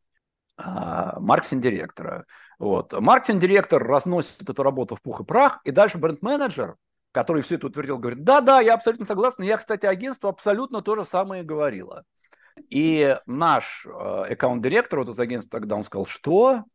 а, 0.57 1.19
маркетинг-директора. 1.19 2.25
Вот. 2.59 2.93
Маркетинг-директор 2.93 3.81
разносит 3.81 4.47
эту 4.47 4.61
работу 4.61 4.95
в 4.95 5.01
пух 5.01 5.21
и 5.21 5.23
прах, 5.23 5.61
и 5.63 5.71
дальше 5.71 5.97
бренд-менеджер, 5.97 6.75
который 7.13 7.41
все 7.41 7.55
это 7.55 7.67
утвердил, 7.67 7.97
говорит, 7.97 8.23
да-да, 8.23 8.59
я 8.59 8.73
абсолютно 8.73 9.05
согласен, 9.05 9.43
я, 9.43 9.57
кстати, 9.57 9.85
агентству 9.85 10.29
абсолютно 10.29 10.81
то 10.81 10.95
же 10.95 11.05
самое 11.05 11.43
говорила. 11.43 12.03
И 12.69 13.17
наш 13.25 13.85
э, 13.85 13.89
аккаунт-директор 13.89 14.99
вот 14.99 15.09
из 15.09 15.19
агентства 15.19 15.59
тогда, 15.59 15.77
он 15.77 15.85
сказал, 15.85 16.05
что? 16.05 16.65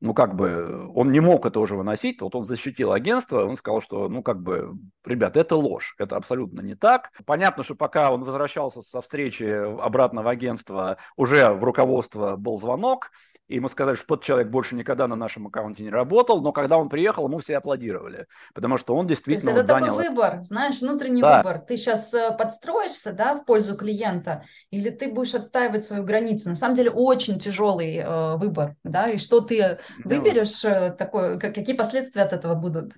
Ну, 0.00 0.14
как 0.14 0.34
бы, 0.34 0.90
он 0.94 1.12
не 1.12 1.20
мог 1.20 1.44
это 1.44 1.60
уже 1.60 1.76
выносить, 1.76 2.20
вот 2.22 2.34
он 2.34 2.44
защитил 2.44 2.92
агентство, 2.92 3.44
он 3.44 3.56
сказал, 3.56 3.82
что, 3.82 4.08
ну, 4.08 4.22
как 4.22 4.40
бы, 4.40 4.72
ребят, 5.04 5.36
это 5.36 5.56
ложь, 5.56 5.94
это 5.98 6.16
абсолютно 6.16 6.62
не 6.62 6.74
так. 6.74 7.10
Понятно, 7.26 7.62
что 7.62 7.74
пока 7.74 8.10
он 8.10 8.24
возвращался 8.24 8.82
со 8.82 9.02
встречи 9.02 9.44
обратно 9.44 10.22
в 10.22 10.28
агентство, 10.28 10.96
уже 11.16 11.50
в 11.50 11.62
руководство 11.64 12.36
был 12.36 12.58
звонок, 12.58 13.10
и 13.50 13.56
ему 13.56 13.68
сказали, 13.68 13.96
что 13.96 14.06
тот 14.06 14.22
человек 14.22 14.48
больше 14.48 14.76
никогда 14.76 15.08
на 15.08 15.16
нашем 15.16 15.48
аккаунте 15.48 15.82
не 15.82 15.90
работал, 15.90 16.40
но 16.40 16.52
когда 16.52 16.78
он 16.78 16.88
приехал, 16.88 17.26
ему 17.26 17.40
все 17.40 17.56
аплодировали, 17.56 18.26
потому 18.54 18.78
что 18.78 18.94
он 18.94 19.08
действительно... 19.08 19.52
То 19.52 19.58
есть 19.58 19.64
это 19.64 19.80
занял... 19.80 19.86
такой 19.88 20.08
выбор, 20.08 20.42
знаешь, 20.44 20.80
внутренний 20.80 21.20
да. 21.20 21.38
выбор. 21.38 21.58
Ты 21.58 21.76
сейчас 21.76 22.14
э, 22.14 22.30
подстроишься, 22.38 23.12
да, 23.12 23.34
в 23.34 23.44
пользу 23.44 23.76
клиента, 23.76 24.44
или 24.70 24.88
ты 24.88 25.12
будешь 25.12 25.34
отстаивать 25.34 25.84
свою 25.84 26.04
границу. 26.04 26.48
На 26.48 26.54
самом 26.54 26.76
деле 26.76 26.92
очень 26.92 27.40
тяжелый 27.40 27.96
э, 27.96 28.36
выбор, 28.36 28.76
да, 28.84 29.10
и 29.10 29.18
что 29.18 29.40
ты 29.40 29.78
выберешь, 30.04 30.64
э, 30.64 30.92
такое, 30.92 31.38
какие 31.38 31.76
последствия 31.76 32.22
от 32.22 32.32
этого 32.32 32.54
будут? 32.54 32.94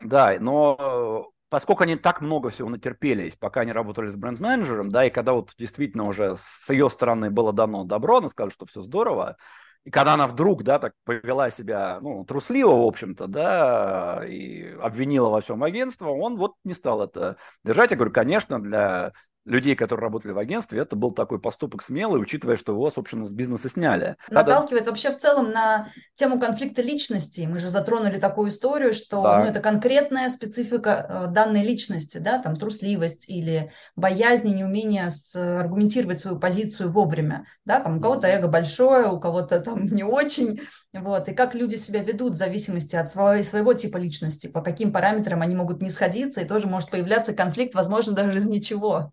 Да, 0.00 0.36
но 0.40 1.30
поскольку 1.50 1.82
они 1.82 1.96
так 1.96 2.20
много 2.20 2.50
всего 2.50 2.68
натерпелись, 2.70 3.36
пока 3.36 3.60
они 3.62 3.72
работали 3.72 4.08
с 4.08 4.16
бренд-менеджером, 4.16 4.90
да, 4.90 5.04
и 5.04 5.10
когда 5.10 5.32
вот 5.34 5.52
действительно 5.58 6.04
уже 6.06 6.36
с 6.38 6.70
ее 6.70 6.88
стороны 6.88 7.30
было 7.30 7.52
дано 7.52 7.84
добро, 7.84 8.18
она 8.18 8.28
сказала, 8.28 8.50
что 8.50 8.66
все 8.66 8.80
здорово, 8.82 9.36
И 9.84 9.90
когда 9.90 10.14
она 10.14 10.26
вдруг, 10.26 10.62
да, 10.62 10.78
так 10.78 10.94
повела 11.04 11.50
себя, 11.50 11.98
ну, 12.02 12.24
трусливо, 12.24 12.70
в 12.70 12.86
общем-то, 12.86 13.26
да, 13.26 14.22
и 14.26 14.72
обвинила 14.80 15.28
во 15.30 15.40
всем 15.40 15.62
агентство, 15.64 16.08
он 16.10 16.36
вот 16.36 16.54
не 16.64 16.74
стал 16.74 17.02
это 17.02 17.36
держать. 17.64 17.90
Я 17.90 17.96
говорю, 17.96 18.12
конечно, 18.12 18.60
для 18.62 19.12
людей, 19.44 19.74
которые 19.74 20.04
работали 20.04 20.32
в 20.32 20.38
агентстве, 20.38 20.80
это 20.80 20.96
был 20.96 21.12
такой 21.12 21.40
поступок 21.40 21.82
смелый, 21.82 22.20
учитывая, 22.20 22.56
что 22.56 22.72
его, 22.72 22.90
собственно, 22.90 23.26
с 23.26 23.32
бизнеса 23.32 23.68
сняли. 23.68 24.16
Наталкивает 24.30 24.82
Надо... 24.82 24.90
вообще 24.90 25.10
в 25.12 25.18
целом 25.18 25.50
на 25.50 25.88
тему 26.14 26.38
конфликта 26.38 26.82
личности. 26.82 27.48
Мы 27.50 27.58
же 27.58 27.70
затронули 27.70 28.18
такую 28.18 28.50
историю, 28.50 28.92
что 28.92 29.22
да. 29.22 29.40
ну, 29.40 29.46
это 29.46 29.60
конкретная 29.60 30.28
специфика 30.28 31.06
э, 31.08 31.32
данной 31.32 31.62
личности, 31.62 32.18
да, 32.18 32.38
там 32.38 32.56
трусливость 32.56 33.28
или 33.28 33.72
боязнь, 33.96 34.54
неумение 34.54 35.08
аргументировать 35.34 36.20
свою 36.20 36.38
позицию 36.38 36.92
вовремя. 36.92 37.46
Да, 37.64 37.80
там 37.80 37.98
у 37.98 38.00
кого-то 38.00 38.26
эго 38.26 38.48
большое, 38.48 39.10
у 39.10 39.18
кого-то 39.18 39.60
там 39.60 39.86
не 39.86 40.04
очень. 40.04 40.60
Вот, 40.92 41.28
и 41.28 41.34
как 41.34 41.54
люди 41.54 41.76
себя 41.76 42.02
ведут 42.02 42.32
в 42.32 42.36
зависимости 42.36 42.96
от 42.96 43.08
своего, 43.08 43.42
своего 43.44 43.74
типа 43.74 43.96
личности, 43.96 44.48
по 44.48 44.60
каким 44.60 44.92
параметрам 44.92 45.40
они 45.40 45.54
могут 45.54 45.82
не 45.82 45.90
сходиться, 45.90 46.40
и 46.40 46.48
тоже 46.48 46.66
может 46.66 46.90
появляться 46.90 47.32
конфликт, 47.32 47.74
возможно, 47.76 48.12
даже 48.12 48.36
из 48.36 48.44
ничего. 48.44 49.12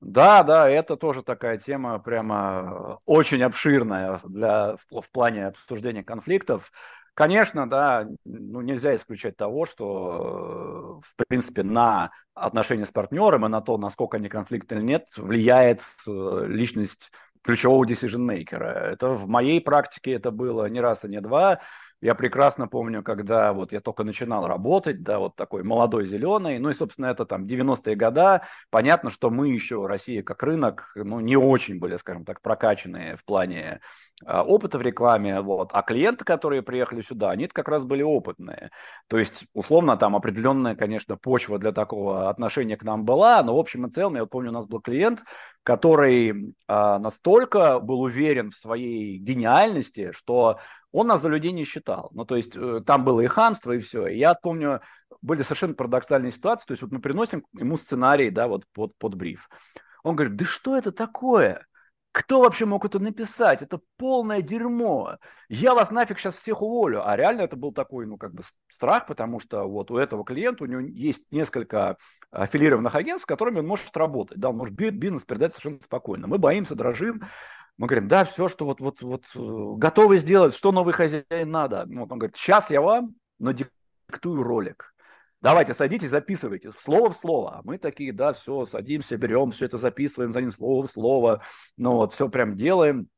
Да, 0.00 0.42
да, 0.42 0.68
это 0.68 0.96
тоже 0.96 1.22
такая 1.22 1.58
тема 1.58 1.98
прямо 1.98 2.98
очень 3.04 3.42
обширная 3.42 4.20
для, 4.24 4.76
в, 4.76 5.02
в 5.02 5.10
плане 5.10 5.48
обсуждения 5.48 6.02
конфликтов. 6.02 6.72
Конечно, 7.12 7.68
да, 7.68 8.06
ну, 8.24 8.62
нельзя 8.62 8.96
исключать 8.96 9.36
того, 9.36 9.66
что, 9.66 11.02
в 11.04 11.26
принципе, 11.28 11.62
на 11.62 12.12
отношения 12.32 12.86
с 12.86 12.90
партнером 12.90 13.44
и 13.44 13.50
на 13.50 13.60
то, 13.60 13.76
насколько 13.76 14.16
они 14.16 14.30
конфликтны 14.30 14.76
или 14.76 14.82
нет, 14.82 15.06
влияет 15.18 15.82
э, 16.06 16.44
личность 16.46 17.10
ключевого 17.42 17.84
decision-мейкера. 17.84 18.92
Это 18.92 19.10
в 19.10 19.28
моей 19.28 19.60
практике 19.60 20.12
это 20.12 20.30
было 20.30 20.66
не 20.66 20.80
раз 20.80 21.04
и 21.04 21.08
не 21.08 21.20
два. 21.20 21.60
Я 22.00 22.14
прекрасно 22.14 22.66
помню, 22.66 23.02
когда 23.02 23.52
вот 23.52 23.72
я 23.72 23.80
только 23.80 24.04
начинал 24.04 24.46
работать, 24.46 25.02
да, 25.02 25.18
вот 25.18 25.36
такой 25.36 25.62
молодой 25.62 26.06
зеленый, 26.06 26.58
ну 26.58 26.70
и, 26.70 26.74
собственно, 26.74 27.06
это 27.06 27.26
там 27.26 27.44
90-е 27.44 27.94
года. 27.94 28.42
Понятно, 28.70 29.10
что 29.10 29.28
мы 29.28 29.48
еще, 29.48 29.86
Россия 29.86 30.22
как 30.22 30.42
рынок, 30.42 30.92
ну, 30.94 31.20
не 31.20 31.36
очень 31.36 31.78
были, 31.78 31.96
скажем 31.96 32.24
так, 32.24 32.40
прокачанные 32.40 33.16
в 33.16 33.24
плане 33.26 33.80
а, 34.24 34.42
опыта 34.42 34.78
в 34.78 34.82
рекламе, 34.82 35.42
вот. 35.42 35.70
А 35.74 35.82
клиенты, 35.82 36.24
которые 36.24 36.62
приехали 36.62 37.02
сюда, 37.02 37.32
они 37.32 37.48
как 37.48 37.68
раз 37.68 37.84
были 37.84 38.02
опытные. 38.02 38.70
То 39.08 39.18
есть, 39.18 39.44
условно, 39.52 39.98
там 39.98 40.16
определенная, 40.16 40.76
конечно, 40.76 41.18
почва 41.18 41.58
для 41.58 41.72
такого 41.72 42.30
отношения 42.30 42.78
к 42.78 42.82
нам 42.82 43.04
была, 43.04 43.42
но 43.42 43.54
в 43.54 43.58
общем 43.58 43.86
и 43.86 43.90
целом, 43.90 44.14
я 44.14 44.22
вот 44.22 44.30
помню, 44.30 44.50
у 44.50 44.54
нас 44.54 44.66
был 44.66 44.80
клиент, 44.80 45.22
который 45.62 46.54
а, 46.66 46.98
настолько 46.98 47.78
был 47.78 48.00
уверен 48.00 48.50
в 48.50 48.56
своей 48.56 49.18
гениальности, 49.18 50.12
что 50.12 50.58
он 50.92 51.06
нас 51.06 51.22
за 51.22 51.28
людей 51.28 51.52
не 51.52 51.64
считал. 51.64 52.10
Ну, 52.12 52.24
то 52.24 52.36
есть 52.36 52.56
э, 52.56 52.80
там 52.84 53.04
было 53.04 53.20
и 53.20 53.26
хамство, 53.26 53.72
и 53.72 53.78
все. 53.78 54.06
И 54.06 54.18
я 54.18 54.34
помню, 54.34 54.80
были 55.22 55.42
совершенно 55.42 55.74
парадоксальные 55.74 56.32
ситуации. 56.32 56.66
То 56.66 56.72
есть 56.72 56.82
вот 56.82 56.92
мы 56.92 57.00
приносим 57.00 57.44
ему 57.52 57.76
сценарий, 57.76 58.30
да, 58.30 58.48
вот 58.48 58.64
под, 58.72 58.96
под 58.98 59.14
бриф. 59.14 59.48
Он 60.02 60.16
говорит, 60.16 60.36
да 60.36 60.44
что 60.44 60.76
это 60.76 60.92
такое? 60.92 61.66
Кто 62.12 62.40
вообще 62.40 62.66
мог 62.66 62.84
это 62.84 62.98
написать? 62.98 63.62
Это 63.62 63.80
полное 63.96 64.42
дерьмо. 64.42 65.18
Я 65.48 65.74
вас 65.74 65.92
нафиг 65.92 66.18
сейчас 66.18 66.34
всех 66.34 66.60
уволю. 66.60 67.06
А 67.06 67.16
реально 67.16 67.42
это 67.42 67.56
был 67.56 67.72
такой, 67.72 68.04
ну, 68.06 68.16
как 68.16 68.34
бы 68.34 68.42
страх, 68.68 69.06
потому 69.06 69.38
что 69.38 69.64
вот 69.64 69.92
у 69.92 69.96
этого 69.96 70.24
клиента, 70.24 70.64
у 70.64 70.66
него 70.66 70.80
есть 70.80 71.30
несколько 71.30 71.96
аффилированных 72.32 72.96
агентств, 72.96 73.24
с 73.24 73.26
которыми 73.26 73.60
он 73.60 73.68
может 73.68 73.96
работать. 73.96 74.38
Да, 74.38 74.50
он 74.50 74.56
может 74.56 74.74
бизнес 74.74 75.22
передать 75.22 75.52
совершенно 75.52 75.80
спокойно. 75.80 76.26
Мы 76.26 76.38
боимся, 76.38 76.74
дрожим. 76.74 77.22
Мы 77.80 77.86
говорим, 77.86 78.08
да, 78.08 78.26
все, 78.26 78.48
что 78.48 78.66
вот, 78.66 78.78
вот, 78.78 79.00
вот 79.00 79.24
э, 79.34 79.38
готовы 79.78 80.18
сделать, 80.18 80.54
что 80.54 80.70
новый 80.70 80.92
хозяин 80.92 81.50
надо. 81.50 81.86
Вот 81.88 82.12
он 82.12 82.18
говорит, 82.18 82.36
сейчас 82.36 82.68
я 82.68 82.82
вам 82.82 83.14
надиктую 83.38 84.42
ролик. 84.42 84.94
Давайте, 85.40 85.72
садитесь, 85.72 86.10
записывайте, 86.10 86.72
слово 86.78 87.10
в 87.10 87.16
слово. 87.16 87.56
А 87.56 87.60
мы 87.64 87.78
такие, 87.78 88.12
да, 88.12 88.34
все, 88.34 88.66
садимся, 88.66 89.16
берем, 89.16 89.50
все 89.50 89.64
это 89.64 89.78
записываем, 89.78 90.34
за 90.34 90.42
ним 90.42 90.52
слово 90.52 90.86
в 90.86 90.90
слово. 90.90 91.42
Ну 91.78 91.92
вот, 91.92 92.12
все 92.12 92.28
прям 92.28 92.54
делаем. 92.54 93.08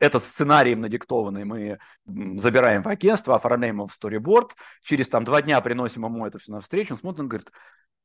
Этот 0.00 0.24
сценарий 0.24 0.74
надиктованный 0.74 1.44
мы 1.44 1.78
забираем 2.04 2.82
в 2.82 2.88
агентство, 2.88 3.36
оформляем 3.36 3.76
его 3.76 3.86
в 3.86 3.92
сториборд. 3.92 4.56
Через 4.82 5.08
там 5.08 5.22
два 5.22 5.40
дня 5.40 5.60
приносим 5.60 6.04
ему 6.04 6.26
это 6.26 6.40
все 6.40 6.50
на 6.50 6.60
встречу. 6.60 6.94
Он 6.94 6.98
смотрит, 6.98 7.20
он 7.20 7.28
говорит, 7.28 7.52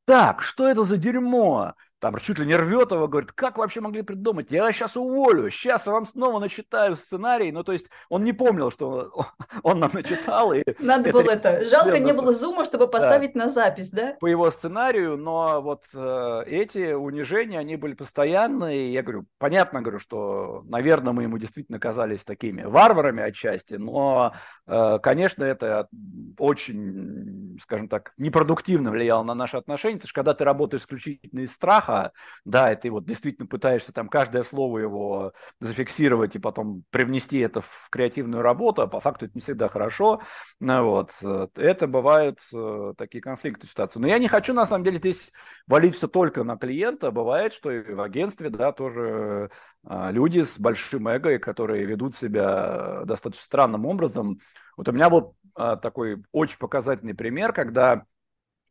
так, 0.05 0.43
что 0.43 0.69
это 0.69 0.83
за 0.83 0.97
дерьмо? 0.97 1.73
Там 1.99 2.17
чуть 2.17 2.39
ли 2.39 2.45
не 2.45 2.55
рвет 2.55 2.91
его, 2.91 3.07
говорит, 3.07 3.33
как 3.33 3.57
вообще 3.57 3.81
могли 3.81 4.03
придумать? 4.03 4.47
Я 4.51 4.71
сейчас 4.71 4.95
уволю, 4.95 5.49
сейчас 5.49 5.85
я 5.85 5.91
вам 5.91 6.05
снова 6.05 6.39
начитаю 6.39 6.95
сценарий. 6.95 7.51
Ну, 7.51 7.63
то 7.63 7.73
есть 7.73 7.89
он 8.07 8.23
не 8.23 8.31
помнил, 8.31 8.71
что 8.71 9.11
он 9.63 9.79
нам 9.79 9.91
начитал. 9.93 10.53
И 10.53 10.63
Надо 10.79 11.09
это 11.09 11.11
было 11.11 11.31
это. 11.31 11.65
Жалко, 11.65 11.99
не 11.99 12.13
было 12.13 12.31
зума, 12.31 12.63
чтобы 12.63 12.87
поставить 12.87 13.33
да. 13.33 13.45
на 13.45 13.49
запись, 13.49 13.91
да? 13.91 14.15
По 14.19 14.27
его 14.27 14.49
сценарию, 14.49 15.17
но 15.17 15.61
вот 15.61 15.83
э, 15.93 16.43
эти 16.45 16.93
унижения, 16.93 17.59
они 17.59 17.75
были 17.75 17.95
постоянные. 17.95 18.93
Я 18.93 19.03
говорю, 19.03 19.25
понятно, 19.37 19.81
говорю, 19.81 19.99
что, 19.99 20.63
наверное, 20.65 21.11
мы 21.11 21.23
ему 21.23 21.37
действительно 21.37 21.79
казались 21.79 22.23
такими 22.23 22.63
варварами 22.63 23.23
отчасти, 23.23 23.73
но, 23.73 24.33
э, 24.67 24.99
конечно, 25.03 25.43
это 25.43 25.89
очень, 26.37 27.59
скажем 27.61 27.89
так, 27.89 28.13
непродуктивно 28.17 28.91
влияло 28.91 29.23
на 29.23 29.35
наши 29.35 29.57
отношения, 29.57 29.97
потому 29.97 30.07
что 30.07 30.15
когда 30.15 30.33
ты 30.33 30.45
работаешь 30.45 30.83
исключительно 30.83 31.41
из 31.41 31.51
страха, 31.51 31.88
страха, 31.89 32.11
да, 32.45 32.71
и 32.71 32.75
ты 32.75 32.89
вот 32.89 33.05
действительно 33.05 33.47
пытаешься 33.47 33.91
там 33.91 34.07
каждое 34.09 34.43
слово 34.43 34.79
его 34.79 35.33
зафиксировать 35.59 36.35
и 36.35 36.39
потом 36.39 36.83
привнести 36.89 37.39
это 37.39 37.61
в 37.61 37.87
креативную 37.89 38.41
работу, 38.41 38.81
а 38.81 38.87
по 38.87 38.99
факту 38.99 39.25
это 39.25 39.35
не 39.35 39.41
всегда 39.41 39.67
хорошо, 39.67 40.21
ну, 40.59 40.83
вот, 40.85 41.11
это 41.55 41.87
бывают 41.87 42.39
э, 42.53 42.93
такие 42.97 43.21
конфликты 43.21 43.67
ситуации. 43.67 43.99
Но 43.99 44.07
я 44.07 44.17
не 44.17 44.27
хочу, 44.27 44.53
на 44.53 44.65
самом 44.65 44.83
деле, 44.83 44.97
здесь 44.97 45.31
валить 45.67 45.95
все 45.95 46.07
только 46.07 46.43
на 46.43 46.57
клиента, 46.57 47.11
бывает, 47.11 47.53
что 47.53 47.71
и 47.71 47.93
в 47.93 48.01
агентстве, 48.01 48.49
да, 48.49 48.71
тоже 48.71 49.49
э, 49.87 50.11
люди 50.11 50.43
с 50.43 50.59
большим 50.59 51.07
эго, 51.07 51.39
которые 51.39 51.85
ведут 51.85 52.15
себя 52.15 53.01
достаточно 53.05 53.43
странным 53.43 53.85
образом. 53.85 54.39
Вот 54.77 54.87
у 54.87 54.91
меня 54.91 55.09
был 55.09 55.35
э, 55.57 55.77
такой 55.81 56.23
очень 56.31 56.57
показательный 56.57 57.13
пример, 57.13 57.53
когда 57.53 58.05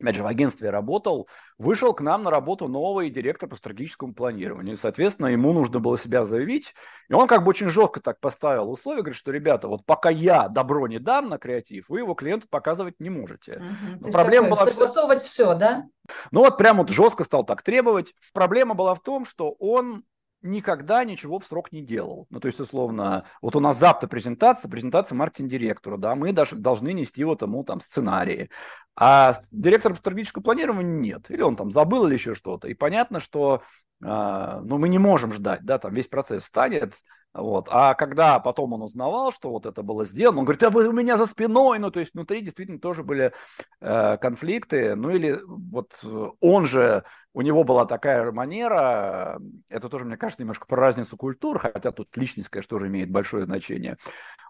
опять 0.01 0.17
же, 0.17 0.23
в 0.23 0.27
агентстве 0.27 0.71
работал, 0.71 1.29
вышел 1.59 1.93
к 1.93 2.01
нам 2.01 2.23
на 2.23 2.31
работу 2.31 2.69
новый 2.69 3.11
директор 3.11 3.49
по 3.49 3.57
стратегическому 3.57 4.15
планированию. 4.15 4.75
И, 4.75 4.79
соответственно, 4.79 5.27
ему 5.27 5.53
нужно 5.53 5.81
было 5.81 5.99
себя 5.99 6.25
заявить. 6.25 6.75
И 7.09 7.15
он 7.15 7.27
как 7.27 7.43
бы 7.43 7.51
очень 7.51 7.69
жестко 7.69 8.01
так 8.01 8.21
поставил 8.21 8.71
условия, 8.71 9.01
говорит, 9.01 9.19
что, 9.19 9.33
ребята, 9.33 9.69
вот 9.69 9.85
пока 9.85 10.11
я 10.11 10.49
добро 10.49 10.87
не 10.87 10.99
дам 10.99 11.29
на 11.29 11.39
креатив, 11.39 11.87
вы 11.89 12.01
его 12.01 12.15
клиенту 12.15 12.47
показывать 12.49 12.95
не 13.01 13.11
можете. 13.11 13.63
Угу. 14.01 14.13
проблема 14.13 14.49
такой, 14.49 14.65
была... 14.65 14.73
Согласовывать 14.73 15.23
все, 15.23 15.55
да? 15.55 15.85
Ну 16.31 16.41
вот 16.41 16.57
прям 16.57 16.79
вот 16.79 16.91
жестко 16.91 17.25
стал 17.25 17.45
так 17.45 17.63
требовать. 17.63 18.15
Проблема 18.33 18.75
была 18.75 18.95
в 18.95 19.03
том, 19.03 19.25
что 19.25 19.53
он 19.59 20.05
никогда 20.43 21.05
ничего 21.05 21.39
в 21.39 21.47
срок 21.47 21.73
не 21.73 21.83
делал. 21.83 22.27
Ну, 22.31 22.41
то 22.41 22.47
есть, 22.47 22.61
условно, 22.61 23.25
вот 23.43 23.57
у 23.57 23.61
нас 23.61 23.79
завтра 23.79 24.09
презентация, 24.09 24.71
презентация 24.71 25.17
маркетинг-директору, 25.17 25.99
да, 25.99 26.15
мы 26.15 26.33
даже 26.33 26.57
должны 26.57 26.93
нести 26.93 27.25
вот 27.25 27.43
ему 27.43 27.65
там 27.65 27.81
сценарии. 27.81 28.51
А 28.97 29.35
директор 29.51 29.93
по 29.93 29.99
стратегическому 29.99 30.45
планированию 30.45 30.99
нет. 31.01 31.31
Или 31.31 31.43
он 31.43 31.57
там 31.57 31.71
забыл 31.71 32.07
или 32.07 32.15
еще 32.15 32.35
что-то. 32.35 32.69
И 32.69 32.75
понятно, 32.75 33.21
что 33.21 33.63
э, 34.03 34.07
ну, 34.07 34.79
мы 34.79 34.89
не 34.89 34.99
можем 34.99 35.33
ждать, 35.33 35.65
да, 35.65 35.79
там 35.79 35.95
весь 35.95 36.09
процесс 36.09 36.45
встанет, 36.45 36.95
вот. 37.35 37.69
А 37.71 37.95
когда 37.95 38.39
потом 38.41 38.73
он 38.73 38.83
узнавал, 38.83 39.33
что 39.33 39.51
вот 39.51 39.67
это 39.67 39.83
было 39.83 40.05
сделано, 40.05 40.41
он 40.41 40.45
говорит, 40.45 40.63
а 40.63 40.71
вы 40.71 40.89
у 40.89 40.93
меня 40.93 41.17
за 41.17 41.27
спиной, 41.27 41.79
ну 41.79 41.91
то 41.91 42.01
есть 42.01 42.15
внутри 42.15 42.41
действительно 42.41 42.81
тоже 42.81 43.03
были 43.03 43.33
э, 43.81 44.17
конфликты, 44.19 44.95
ну 44.95 45.11
или 45.11 45.39
вот 45.47 46.05
он 46.41 46.67
же, 46.67 47.05
у 47.35 47.43
него 47.43 47.65
была 47.65 47.85
такая 47.87 48.33
манера, 48.33 49.39
это 49.69 49.89
тоже, 49.89 50.05
мне 50.05 50.17
кажется, 50.17 50.43
немножко 50.43 50.67
про 50.67 50.81
разницу 50.81 51.17
культур, 51.17 51.59
хотя 51.59 51.93
тут 51.93 52.17
личность, 52.17 52.49
конечно, 52.49 52.71
тоже 52.71 52.89
имеет 52.89 53.11
большое 53.11 53.45
значение. 53.45 53.99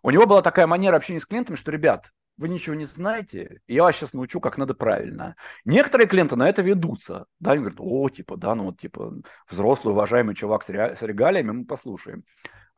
У 0.03 0.11
него 0.11 0.27
была 0.27 0.43
такая 0.43 0.67
манера 0.67 0.97
общения 0.97 1.21
с 1.21 1.27
клиентами, 1.27 1.57
что, 1.57 1.73
ребят, 1.73 2.13
вы 2.39 2.49
ничего 2.49 2.75
не 2.77 2.85
знаете, 2.87 3.61
я 3.67 3.83
вас 3.83 3.97
сейчас 3.97 4.13
научу, 4.13 4.41
как 4.41 4.57
надо 4.57 4.73
правильно. 4.73 5.37
Некоторые 5.65 6.07
клиенты 6.07 6.37
на 6.37 6.49
это 6.49 6.63
ведутся. 6.63 7.27
Да, 7.41 7.53
они 7.53 7.61
говорят, 7.61 7.81
о, 7.81 8.09
типа, 8.09 8.37
да, 8.37 8.55
ну 8.55 8.65
вот, 8.65 8.81
типа, 8.81 9.13
взрослый, 9.51 9.93
уважаемый 9.93 10.35
чувак 10.35 10.63
с 10.63 10.69
регалиями, 10.71 11.51
мы 11.51 11.65
послушаем. 11.67 12.25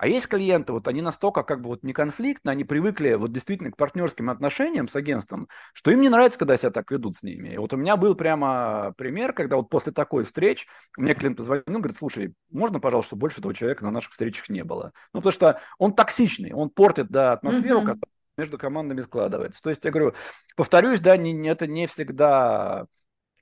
А 0.01 0.07
есть 0.07 0.29
клиенты, 0.29 0.73
вот 0.73 0.88
они 0.88 1.03
настолько 1.03 1.42
как 1.42 1.61
бы 1.61 1.68
вот 1.68 1.83
не 1.83 1.92
конфликтны, 1.92 2.49
они 2.49 2.64
привыкли 2.64 3.12
вот 3.16 3.33
действительно 3.33 3.70
к 3.70 3.77
партнерским 3.77 4.31
отношениям 4.31 4.88
с 4.88 4.96
агентством, 4.96 5.46
что 5.75 5.90
им 5.90 6.01
не 6.01 6.09
нравится, 6.09 6.38
когда 6.38 6.57
себя 6.57 6.70
так 6.70 6.90
ведут 6.90 7.16
с 7.16 7.23
ними. 7.23 7.51
И 7.51 7.59
вот 7.59 7.75
у 7.75 7.77
меня 7.77 7.99
был 7.99 8.14
прямо 8.14 8.94
пример, 8.96 9.35
когда 9.35 9.57
вот 9.57 9.68
после 9.68 9.92
такой 9.92 10.25
встреч 10.25 10.66
мне 10.96 11.12
клиент 11.12 11.37
позвонил, 11.37 11.64
говорит, 11.66 11.99
слушай, 11.99 12.33
можно, 12.51 12.81
пожалуйста, 12.81 13.14
больше 13.14 13.40
этого 13.40 13.53
человека 13.53 13.85
на 13.85 13.90
наших 13.90 14.12
встречах 14.12 14.49
не 14.49 14.64
было? 14.64 14.94
Ну, 15.12 15.20
потому 15.20 15.33
что 15.33 15.61
он 15.77 15.94
токсичный, 15.94 16.55
он 16.55 16.70
портит, 16.70 17.09
да, 17.11 17.33
атмосферу, 17.33 17.81
mm-hmm. 17.81 17.92
которая 17.92 18.20
между 18.40 18.59
командами 18.59 19.00
складывается. 19.03 19.62
То 19.62 19.70
есть, 19.70 19.85
я 19.85 19.90
говорю, 19.90 20.14
повторюсь, 20.57 21.00
да, 21.00 21.16
не, 21.16 21.48
это 21.48 21.66
не 21.66 21.87
всегда 21.87 22.87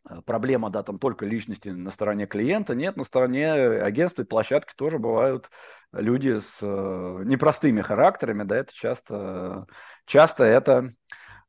Э, 0.09 0.21
проблема, 0.25 0.71
да, 0.71 0.83
там 0.83 0.99
только 0.99 1.27
личности 1.27 1.69
на 1.69 1.91
стороне 1.91 2.27
клиента, 2.27 2.75
нет, 2.75 2.97
на 2.97 3.05
стороне 3.05 3.53
агентства 3.53 4.23
и 4.23 4.27
площадки 4.27 4.73
тоже 4.77 4.99
бывают 4.99 5.51
люди 5.93 6.39
с 6.39 6.59
э, 6.61 7.23
непростыми 7.25 7.83
характерами, 7.83 8.45
да, 8.45 8.57
это 8.57 8.73
часто, 8.73 9.67
часто 10.07 10.45
это 10.45 10.91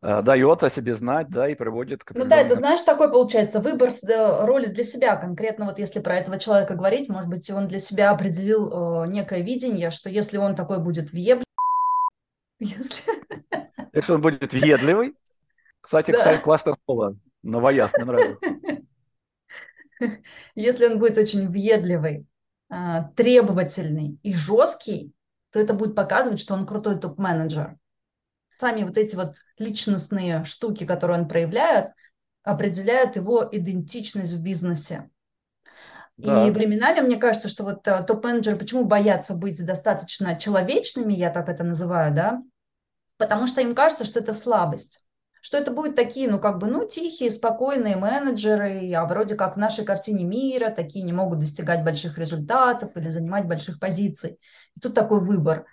э, 0.01 0.21
дает 0.21 0.63
о 0.63 0.69
себе 0.69 0.93
знать, 0.95 1.29
да, 1.29 1.47
и 1.47 1.55
приводит 1.55 2.03
к... 2.03 2.13
Ну 2.15 2.25
да, 2.25 2.37
это, 2.37 2.55
знаешь, 2.55 2.81
такой 2.81 3.09
получается 3.09 3.61
выбор 3.61 3.91
роли 4.45 4.65
для 4.67 4.83
себя. 4.83 5.15
Конкретно 5.15 5.65
вот 5.65 5.79
если 5.79 5.99
про 5.99 6.15
этого 6.17 6.39
человека 6.39 6.75
говорить, 6.75 7.09
может 7.09 7.29
быть, 7.29 7.49
он 7.51 7.67
для 7.67 7.79
себя 7.79 8.11
определил 8.11 9.03
э, 9.03 9.07
некое 9.07 9.41
видение, 9.41 9.89
что 9.89 10.09
если 10.09 10.37
он 10.37 10.55
такой 10.55 10.79
будет 10.79 11.11
въеблен, 11.11 11.45
если... 12.59 13.18
Если 13.99 14.13
он 14.13 14.21
будет 14.21 14.53
въедливый, 14.53 15.13
кстати, 15.81 16.11
да. 16.11 16.19
кстати, 16.19 16.41
классное 16.41 16.77
слово, 16.85 17.17
новояз, 17.43 17.91
мне 17.93 18.05
нравится. 18.05 18.47
Если 20.55 20.85
он 20.85 20.99
будет 20.99 21.17
очень 21.17 21.49
въедливый, 21.49 22.25
а, 22.69 23.03
требовательный 23.15 24.17
и 24.23 24.33
жесткий, 24.33 25.11
то 25.51 25.59
это 25.59 25.73
будет 25.73 25.95
показывать, 25.95 26.39
что 26.39 26.53
он 26.53 26.65
крутой 26.65 26.97
топ-менеджер. 26.97 27.75
Сами 28.57 28.83
вот 28.83 28.97
эти 28.97 29.17
вот 29.17 29.35
личностные 29.57 30.45
штуки, 30.45 30.85
которые 30.85 31.19
он 31.19 31.27
проявляет, 31.27 31.91
определяют 32.43 33.17
его 33.17 33.47
идентичность 33.51 34.33
в 34.33 34.41
бизнесе. 34.41 35.09
Да. 36.15 36.47
И 36.47 36.51
временами 36.51 37.01
мне 37.01 37.17
кажется, 37.17 37.49
что 37.49 37.63
вот 37.65 37.85
э, 37.87 38.03
топ-менеджеры 38.03 38.57
почему 38.57 38.85
боятся 38.85 39.35
быть 39.35 39.65
достаточно 39.65 40.37
человечными, 40.39 41.13
я 41.13 41.31
так 41.31 41.49
это 41.49 41.63
называю, 41.63 42.13
да, 42.13 42.41
потому 43.19 43.45
что 43.45 43.61
им 43.61 43.75
кажется, 43.75 44.05
что 44.05 44.19
это 44.19 44.33
слабость 44.33 45.05
что 45.41 45.57
это 45.57 45.71
будут 45.71 45.95
такие, 45.95 46.29
ну, 46.29 46.39
как 46.39 46.59
бы, 46.59 46.67
ну, 46.67 46.87
тихие, 46.87 47.31
спокойные 47.31 47.95
менеджеры, 47.95 48.91
а 48.93 49.05
вроде 49.05 49.35
как 49.35 49.55
в 49.55 49.59
нашей 49.59 49.85
картине 49.85 50.25
мира 50.25 50.69
такие 50.69 51.05
не 51.05 51.13
могут 51.13 51.39
достигать 51.39 51.83
больших 51.83 52.17
результатов 52.17 52.95
или 52.95 53.09
занимать 53.09 53.45
больших 53.45 53.79
позиций. 53.79 54.39
И 54.75 54.79
тут 54.79 54.93
такой 54.93 55.21
выбор. 55.21 55.65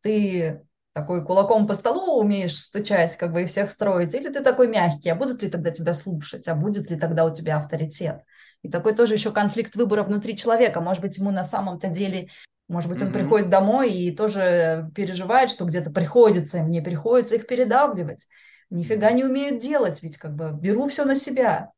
Ты 0.00 0.66
такой 0.92 1.24
кулаком 1.24 1.66
по 1.66 1.74
столу 1.74 2.20
умеешь 2.20 2.56
стучать, 2.56 3.16
как 3.16 3.32
бы 3.32 3.42
и 3.42 3.46
всех 3.46 3.70
строить, 3.70 4.14
или 4.14 4.28
ты 4.28 4.42
такой 4.42 4.68
мягкий, 4.68 5.08
а 5.08 5.14
будут 5.14 5.42
ли 5.42 5.48
тогда 5.48 5.70
тебя 5.70 5.94
слушать, 5.94 6.46
а 6.46 6.54
будет 6.54 6.90
ли 6.90 6.96
тогда 6.96 7.24
у 7.24 7.34
тебя 7.34 7.56
авторитет? 7.56 8.22
И 8.62 8.68
такой 8.68 8.94
тоже 8.94 9.14
еще 9.14 9.32
конфликт 9.32 9.74
выбора 9.74 10.04
внутри 10.04 10.36
человека. 10.36 10.80
Может 10.80 11.02
быть, 11.02 11.18
ему 11.18 11.30
на 11.30 11.44
самом-то 11.44 11.88
деле 11.88 12.28
может 12.68 12.90
быть, 12.90 13.02
он 13.02 13.08
mm-hmm. 13.08 13.12
приходит 13.12 13.50
домой 13.50 13.92
и 13.92 14.14
тоже 14.14 14.90
переживает, 14.94 15.50
что 15.50 15.64
где-то 15.64 15.90
приходится, 15.90 16.62
мне 16.62 16.80
приходится 16.82 17.36
их 17.36 17.46
передавливать 17.46 18.26
нифига 18.74 19.10
не 19.12 19.24
умеют 19.24 19.58
делать, 19.58 20.02
ведь 20.02 20.18
как 20.18 20.34
бы 20.34 20.52
беру 20.52 20.86
все 20.88 21.04
на 21.04 21.14
себя. 21.14 21.72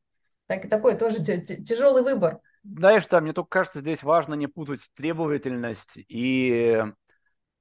Так, 0.47 0.69
такой 0.69 0.97
тоже 0.97 1.23
тяжелый 1.23 2.03
выбор. 2.03 2.41
Знаешь, 2.63 3.07
да, 3.07 3.21
мне 3.21 3.33
только 3.33 3.49
кажется, 3.49 3.81
здесь 3.81 4.03
важно 4.03 4.35
не 4.35 4.47
путать 4.47 4.81
требовательность 4.95 5.93
и 5.97 6.83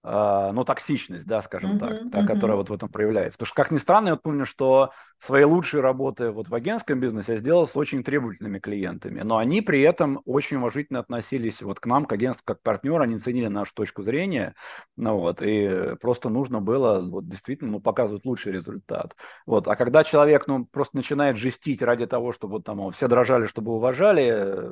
ну, 0.06 0.64
токсичность, 0.64 1.26
да, 1.26 1.42
скажем 1.42 1.78
uh-huh, 1.78 1.80
так, 1.80 2.24
uh-huh. 2.24 2.28
Которая 2.28 2.58
вот 2.58 2.70
в 2.70 2.74
этом 2.74 2.90
проявляется. 2.90 3.38
Потому 3.38 3.48
что, 3.48 3.56
как 3.56 3.72
ни 3.72 3.78
странно, 3.78 4.10
я 4.10 4.16
помню, 4.16 4.46
что 4.46 4.92
свои 5.18 5.44
лучшие 5.44 5.82
работы 5.82 6.30
вот 6.30 6.50
в 6.50 6.54
агентском 6.54 7.00
бизнесе 7.00 7.34
я 7.34 7.38
сделал 7.38 7.68
с 7.68 7.76
очень 7.76 8.04
требовательными 8.04 8.60
клиентами, 8.60 9.22
но 9.22 9.38
они 9.38 9.62
при 9.62 9.82
этом 9.82 10.22
очень 10.26 10.58
уважительно 10.58 11.00
относились 11.00 11.62
вот 11.62 11.80
к 11.80 11.86
нам, 11.88 12.06
к 12.06 12.12
агентству, 12.12 12.44
как 12.46 12.62
партнер, 12.62 13.02
они 13.02 13.18
ценили 13.18 13.48
нашу 13.48 13.74
точку 13.74 14.04
зрения, 14.04 14.54
ну 14.96 15.18
вот, 15.18 15.42
и 15.42 15.96
просто 16.02 16.30
нужно 16.30 16.62
было 16.62 17.02
вот 17.02 17.28
действительно, 17.28 17.72
ну, 17.72 17.80
показывать 17.80 18.26
лучший 18.26 18.52
результат. 18.52 19.16
Вот, 19.46 19.68
а 19.68 19.76
когда 19.76 20.04
человек, 20.04 20.48
ну, 20.48 20.66
просто 20.66 20.98
начинает 20.98 21.38
жестить 21.38 21.82
ради 21.82 22.06
того, 22.06 22.32
чтобы 22.32 22.54
вот 22.54 22.66
там 22.66 22.92
все 22.92 23.08
дрожали, 23.08 23.48
чтобы 23.48 23.72
уважали, 23.72 24.72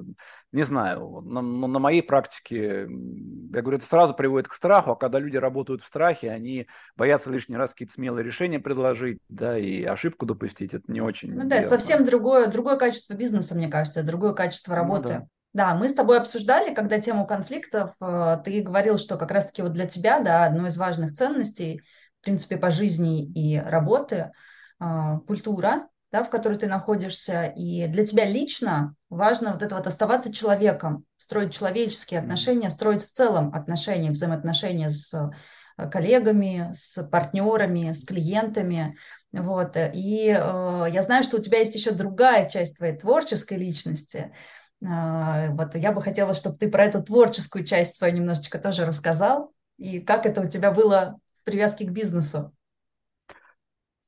не 0.51 0.63
знаю, 0.63 1.21
на, 1.21 1.41
на 1.41 1.79
моей 1.79 2.03
практике, 2.03 2.81
я 2.81 3.61
говорю, 3.61 3.77
это 3.77 3.85
сразу 3.85 4.13
приводит 4.13 4.47
к 4.47 4.53
страху, 4.53 4.91
а 4.91 4.95
когда 4.95 5.22
люди 5.23 5.37
работают 5.37 5.81
в 5.81 5.87
страхе, 5.87 6.29
они 6.29 6.67
боятся 6.95 7.29
лишний 7.29 7.57
раз 7.57 7.71
какие-то 7.71 7.93
смелые 7.93 8.23
решения 8.23 8.59
предложить, 8.59 9.19
да, 9.29 9.57
и 9.57 9.83
ошибку 9.83 10.25
допустить, 10.25 10.73
это 10.73 10.91
не 10.91 11.01
очень. 11.01 11.33
Ну 11.33 11.47
да, 11.47 11.55
это 11.55 11.69
совсем 11.69 12.03
другое, 12.03 12.47
другое 12.47 12.77
качество 12.77 13.13
бизнеса, 13.13 13.55
мне 13.55 13.69
кажется, 13.69 14.03
другое 14.03 14.33
качество 14.33 14.75
работы. 14.75 15.13
Ну, 15.13 15.19
да. 15.19 15.27
Да, 15.53 15.75
мы 15.75 15.87
с 15.87 15.93
тобой 15.93 16.17
обсуждали, 16.17 16.73
когда 16.73 16.99
тему 16.99 17.27
конфликтов, 17.27 17.91
э, 18.01 18.37
ты 18.43 18.61
говорил, 18.61 18.97
что 18.97 19.17
как 19.17 19.31
раз-таки 19.31 19.61
вот 19.61 19.71
для 19.71 19.85
тебя, 19.85 20.19
да, 20.19 20.45
одной 20.45 20.69
из 20.69 20.77
важных 20.77 21.13
ценностей, 21.13 21.81
в 22.21 22.23
принципе, 22.23 22.57
по 22.57 22.71
жизни 22.71 23.23
и 23.23 23.59
работы, 23.59 24.31
э, 24.79 25.19
культура, 25.27 25.87
да, 26.13 26.23
в 26.23 26.29
которой 26.29 26.59
ты 26.59 26.67
находишься, 26.67 27.45
и 27.47 27.87
для 27.87 28.05
тебя 28.05 28.25
лично 28.25 28.95
важно 29.09 29.51
вот 29.51 29.63
это 29.63 29.75
вот 29.75 29.87
оставаться 29.87 30.31
человеком, 30.31 31.05
строить 31.17 31.55
человеческие 31.55 32.19
отношения, 32.19 32.69
строить 32.69 33.03
в 33.03 33.11
целом 33.11 33.51
отношения, 33.55 34.11
взаимоотношения 34.11 34.91
с 34.91 35.11
э, 35.11 35.89
коллегами, 35.89 36.69
с 36.71 37.01
партнерами, 37.09 37.93
с 37.93 38.05
клиентами. 38.05 38.95
Вот. 39.31 39.75
И 39.75 40.27
э, 40.27 40.85
я 40.91 41.01
знаю, 41.01 41.23
что 41.23 41.37
у 41.37 41.41
тебя 41.41 41.57
есть 41.57 41.73
еще 41.73 41.89
другая 41.89 42.47
часть 42.47 42.77
твоей 42.77 42.95
творческой 42.95 43.57
личности. 43.57 44.35
Э, 44.83 45.49
вот 45.49 45.73
я 45.73 45.91
бы 45.91 46.03
хотела, 46.03 46.35
чтобы 46.35 46.57
ты 46.59 46.69
про 46.69 46.85
эту 46.85 47.01
творческую 47.01 47.65
часть 47.65 47.97
свою 47.97 48.13
немножечко 48.13 48.59
тоже 48.59 48.85
рассказал. 48.85 49.51
И 49.79 49.99
как 49.99 50.27
это 50.27 50.41
у 50.41 50.45
тебя 50.45 50.69
было 50.69 51.17
в 51.41 51.43
привязке 51.43 51.87
к 51.87 51.89
бизнесу? 51.89 52.53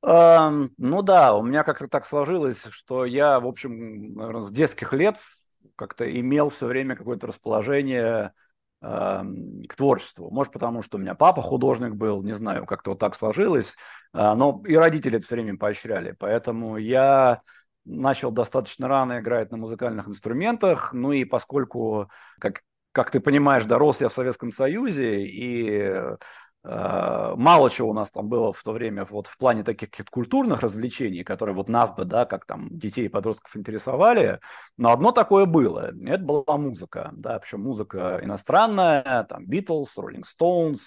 Ну 0.06 1.02
да, 1.02 1.34
у 1.34 1.42
меня 1.42 1.64
как-то 1.64 1.88
так 1.88 2.06
сложилось, 2.06 2.62
что 2.70 3.04
я, 3.04 3.40
в 3.40 3.46
общем, 3.46 4.14
наверное, 4.14 4.42
с 4.42 4.50
детских 4.50 4.92
лет 4.92 5.18
как-то 5.74 6.08
имел 6.08 6.50
все 6.50 6.66
время 6.66 6.94
какое-то 6.94 7.26
расположение 7.26 8.32
к 8.80 9.74
творчеству. 9.76 10.30
Может, 10.30 10.52
потому 10.52 10.82
что 10.82 10.96
у 10.96 11.00
меня 11.00 11.14
папа 11.14 11.42
художник 11.42 11.94
был, 11.94 12.22
не 12.22 12.34
знаю, 12.34 12.66
как-то 12.66 12.90
вот 12.90 12.98
так 13.00 13.16
сложилось, 13.16 13.74
а, 14.12 14.34
но 14.36 14.62
и 14.66 14.76
родители 14.76 15.16
это 15.16 15.26
все 15.26 15.34
время 15.34 15.56
поощряли. 15.56 16.14
Поэтому 16.18 16.76
я 16.76 17.40
начал 17.84 18.30
достаточно 18.30 18.86
рано 18.86 19.20
играть 19.20 19.50
на 19.50 19.56
музыкальных 19.56 20.08
инструментах, 20.08 20.92
ну 20.92 21.12
и 21.12 21.24
поскольку, 21.24 22.10
как, 22.38 22.62
как 22.92 23.10
ты 23.10 23.18
понимаешь, 23.18 23.64
дорос 23.64 24.00
я 24.00 24.08
в 24.08 24.14
Советском 24.14 24.52
Союзе, 24.52 25.24
и 25.24 25.94
мало 26.68 27.70
чего 27.70 27.90
у 27.90 27.92
нас 27.92 28.10
там 28.10 28.28
было 28.28 28.52
в 28.52 28.62
то 28.62 28.72
время 28.72 29.06
вот 29.08 29.28
в 29.28 29.38
плане 29.38 29.62
таких 29.62 29.88
культурных 30.10 30.62
развлечений, 30.62 31.22
которые 31.22 31.54
вот 31.54 31.68
нас 31.68 31.94
бы, 31.94 32.04
да, 32.04 32.26
как 32.26 32.44
там 32.44 32.68
детей 32.70 33.06
и 33.06 33.08
подростков 33.08 33.56
интересовали, 33.56 34.40
но 34.76 34.90
одно 34.92 35.12
такое 35.12 35.46
было, 35.46 35.92
это 36.04 36.24
была 36.24 36.56
музыка, 36.58 37.10
да, 37.12 37.38
причем 37.38 37.62
музыка 37.62 38.18
иностранная, 38.22 39.24
там 39.28 39.44
Beatles, 39.44 39.88
Rolling 39.96 40.24
Stones, 40.24 40.80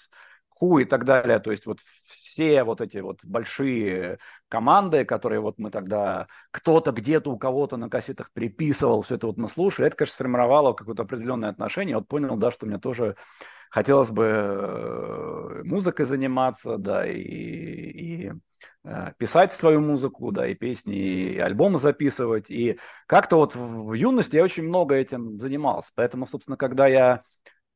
Who 0.61 0.81
и 0.81 0.85
так 0.85 1.05
далее, 1.05 1.39
то 1.39 1.51
есть 1.51 1.65
вот 1.65 1.79
все 2.05 2.63
вот 2.63 2.81
эти 2.81 2.97
вот 2.97 3.19
большие 3.23 4.19
команды, 4.47 5.05
которые 5.05 5.39
вот 5.39 5.57
мы 5.57 5.71
тогда 5.71 6.27
кто-то 6.51 6.91
где-то 6.91 7.31
у 7.31 7.37
кого-то 7.37 7.77
на 7.77 7.89
кассетах 7.89 8.31
приписывал, 8.31 9.01
все 9.01 9.15
это 9.15 9.27
вот 9.27 9.37
мы 9.37 9.47
это, 9.47 9.95
конечно, 9.95 10.13
сформировало 10.13 10.73
какое-то 10.73 11.03
определенное 11.03 11.49
отношение, 11.49 11.97
вот 11.97 12.07
понял, 12.07 12.35
да, 12.37 12.51
что 12.51 12.65
мне 12.65 12.77
тоже 12.77 13.15
хотелось 13.69 14.09
бы 14.09 14.25
э, 14.25 15.61
музыкой 15.63 16.05
заниматься, 16.05 16.77
да, 16.77 17.07
и, 17.07 17.19
и 17.19 18.31
э, 18.83 19.13
писать 19.17 19.53
свою 19.53 19.79
музыку, 19.79 20.31
да, 20.31 20.47
и 20.47 20.55
песни, 20.55 20.95
и 20.95 21.39
альбомы 21.39 21.77
записывать. 21.77 22.49
И 22.49 22.79
как-то 23.05 23.37
вот 23.37 23.55
в 23.55 23.93
юности 23.93 24.35
я 24.35 24.43
очень 24.43 24.63
много 24.63 24.95
этим 24.95 25.39
занимался. 25.39 25.91
Поэтому, 25.95 26.25
собственно, 26.25 26.57
когда 26.57 26.87
я 26.87 27.21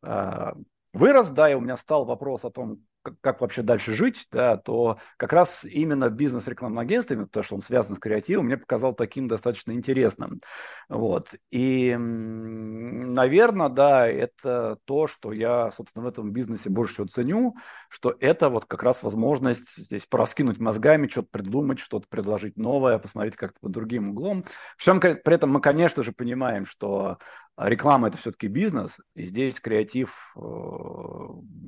э, 0.04 0.54
вырос, 0.93 1.29
да, 1.29 1.49
и 1.49 1.56
у 1.56 1.60
меня 1.60 1.77
стал 1.77 2.06
вопрос 2.06 2.45
о 2.45 2.51
том, 2.51 2.79
как, 3.21 3.41
вообще 3.41 3.62
дальше 3.62 3.93
жить, 3.93 4.27
да, 4.32 4.58
то 4.58 4.97
как 5.17 5.34
раз 5.34 5.65
именно 5.65 6.10
бизнес 6.10 6.47
рекламным 6.47 6.79
агентствами, 6.79 7.25
то, 7.25 7.43
что 7.43 7.56
он 7.56 7.62
связан 7.62 7.95
с 7.95 7.99
креативом, 7.99 8.45
мне 8.45 8.58
показал 8.58 8.93
таким 8.93 9.27
достаточно 9.27 9.73
интересным. 9.73 10.41
Вот. 10.89 11.36
И, 11.51 11.95
наверное, 11.97 13.69
да, 13.69 14.08
это 14.08 14.77
то, 14.86 15.08
что 15.08 15.34
я, 15.34 15.71
собственно, 15.71 16.06
в 16.06 16.08
этом 16.08 16.32
бизнесе 16.32 16.69
больше 16.69 16.93
всего 16.93 17.08
ценю, 17.08 17.56
что 17.89 18.15
это 18.19 18.49
вот 18.49 18.65
как 18.65 18.84
раз 18.84 19.03
возможность 19.03 19.75
здесь 19.75 20.06
пораскинуть 20.06 20.60
мозгами, 20.60 21.08
что-то 21.08 21.27
придумать, 21.32 21.79
что-то 21.79 22.08
предложить 22.08 22.58
новое, 22.58 22.99
посмотреть 22.99 23.36
как-то 23.36 23.60
под 23.60 23.71
другим 23.71 24.12
углом. 24.12 24.45
Всем, 24.77 24.99
при 24.99 25.34
этом 25.34 25.51
мы, 25.51 25.60
конечно 25.60 26.03
же, 26.03 26.13
понимаем, 26.13 26.65
что 26.65 27.17
реклама 27.57 28.07
это 28.07 28.17
все-таки 28.17 28.47
бизнес, 28.47 28.97
и 29.15 29.25
здесь 29.25 29.59
креатив 29.59 30.33
э, 30.35 30.39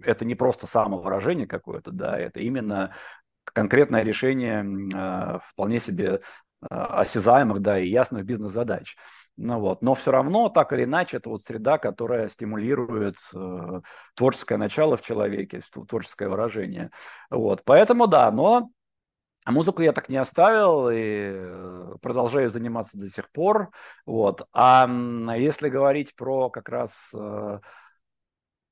это 0.03 0.25
не 0.25 0.35
просто 0.35 0.67
самовыражение 0.67 1.47
какое-то, 1.47 1.91
да, 1.91 2.17
это 2.17 2.39
именно 2.39 2.93
конкретное 3.43 4.03
решение 4.03 4.65
э, 4.65 5.39
вполне 5.47 5.79
себе 5.79 6.05
э, 6.09 6.19
осязаемых, 6.69 7.59
да, 7.61 7.79
и 7.79 7.87
ясных 7.87 8.25
бизнес-задач. 8.25 8.95
Ну 9.37 9.59
вот, 9.59 9.81
но 9.81 9.95
все 9.95 10.11
равно 10.11 10.49
так 10.49 10.71
или 10.73 10.85
иначе 10.85 11.17
это 11.17 11.29
вот 11.29 11.41
среда, 11.41 11.77
которая 11.77 12.29
стимулирует 12.29 13.15
э, 13.35 13.81
творческое 14.15 14.57
начало 14.57 14.97
в 14.97 15.01
человеке, 15.01 15.61
творческое 15.87 16.29
выражение. 16.29 16.89
Вот, 17.29 17.61
поэтому 17.65 18.07
да, 18.07 18.31
но 18.31 18.69
а 19.45 19.51
музыку 19.51 19.83
я 19.83 19.93
так 19.93 20.09
не 20.09 20.17
оставил 20.17 20.89
и 20.89 20.95
э, 20.97 21.95
продолжаю 22.01 22.49
заниматься 22.49 22.97
до 22.97 23.07
сих 23.09 23.29
пор. 23.29 23.69
Вот. 24.07 24.47
А 24.53 24.89
если 25.37 25.69
говорить 25.69 26.15
про 26.15 26.49
как 26.49 26.67
раз 26.67 26.91
э, 27.13 27.59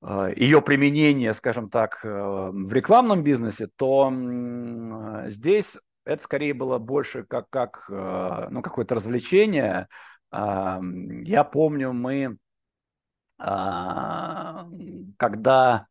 э, 0.01 0.33
ее 0.35 0.63
применение, 0.63 1.35
скажем 1.35 1.69
так, 1.69 1.99
в 2.03 2.73
рекламном 2.73 3.21
бизнесе, 3.21 3.67
то 3.75 4.11
здесь 5.27 5.77
это 6.05 6.23
скорее 6.23 6.55
было 6.55 6.79
больше 6.79 7.23
как, 7.23 7.51
как 7.51 7.85
ну, 7.87 8.61
какое-то 8.63 8.95
развлечение. 8.95 9.87
Я 10.31 11.43
помню, 11.49 11.93
мы, 11.93 12.37
когда 15.17 15.87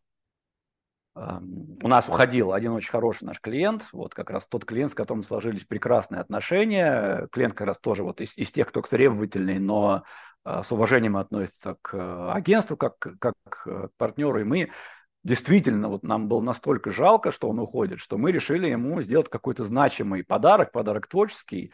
у 1.14 1.88
нас 1.88 2.08
уходил 2.08 2.52
один 2.52 2.72
очень 2.72 2.90
хороший 2.90 3.24
наш 3.24 3.40
клиент, 3.40 3.86
вот 3.92 4.14
как 4.14 4.30
раз 4.30 4.46
тот 4.46 4.64
клиент, 4.64 4.92
с 4.92 4.94
которым 4.94 5.22
сложились 5.22 5.64
прекрасные 5.64 6.20
отношения. 6.20 7.28
Клиент 7.32 7.54
как 7.54 7.66
раз 7.66 7.78
тоже 7.78 8.02
вот 8.02 8.20
из, 8.20 8.36
из 8.38 8.50
тех, 8.50 8.68
кто 8.68 8.80
требовательный, 8.80 9.58
но 9.58 10.04
а, 10.44 10.62
с 10.62 10.72
уважением 10.72 11.16
относится 11.18 11.76
к 11.82 11.94
э, 11.94 12.30
агентству, 12.32 12.76
как, 12.76 12.96
как 12.98 13.34
к 13.44 13.90
партнеру. 13.98 14.40
И 14.40 14.44
мы 14.44 14.70
действительно, 15.24 15.88
вот 15.88 16.02
нам 16.02 16.28
было 16.28 16.40
настолько 16.40 16.90
жалко, 16.90 17.30
что 17.30 17.48
он 17.48 17.58
уходит, 17.60 18.00
что 18.00 18.18
мы 18.18 18.32
решили 18.32 18.68
ему 18.68 19.00
сделать 19.02 19.28
какой-то 19.28 19.64
значимый 19.64 20.24
подарок, 20.24 20.72
подарок 20.72 21.06
творческий. 21.06 21.72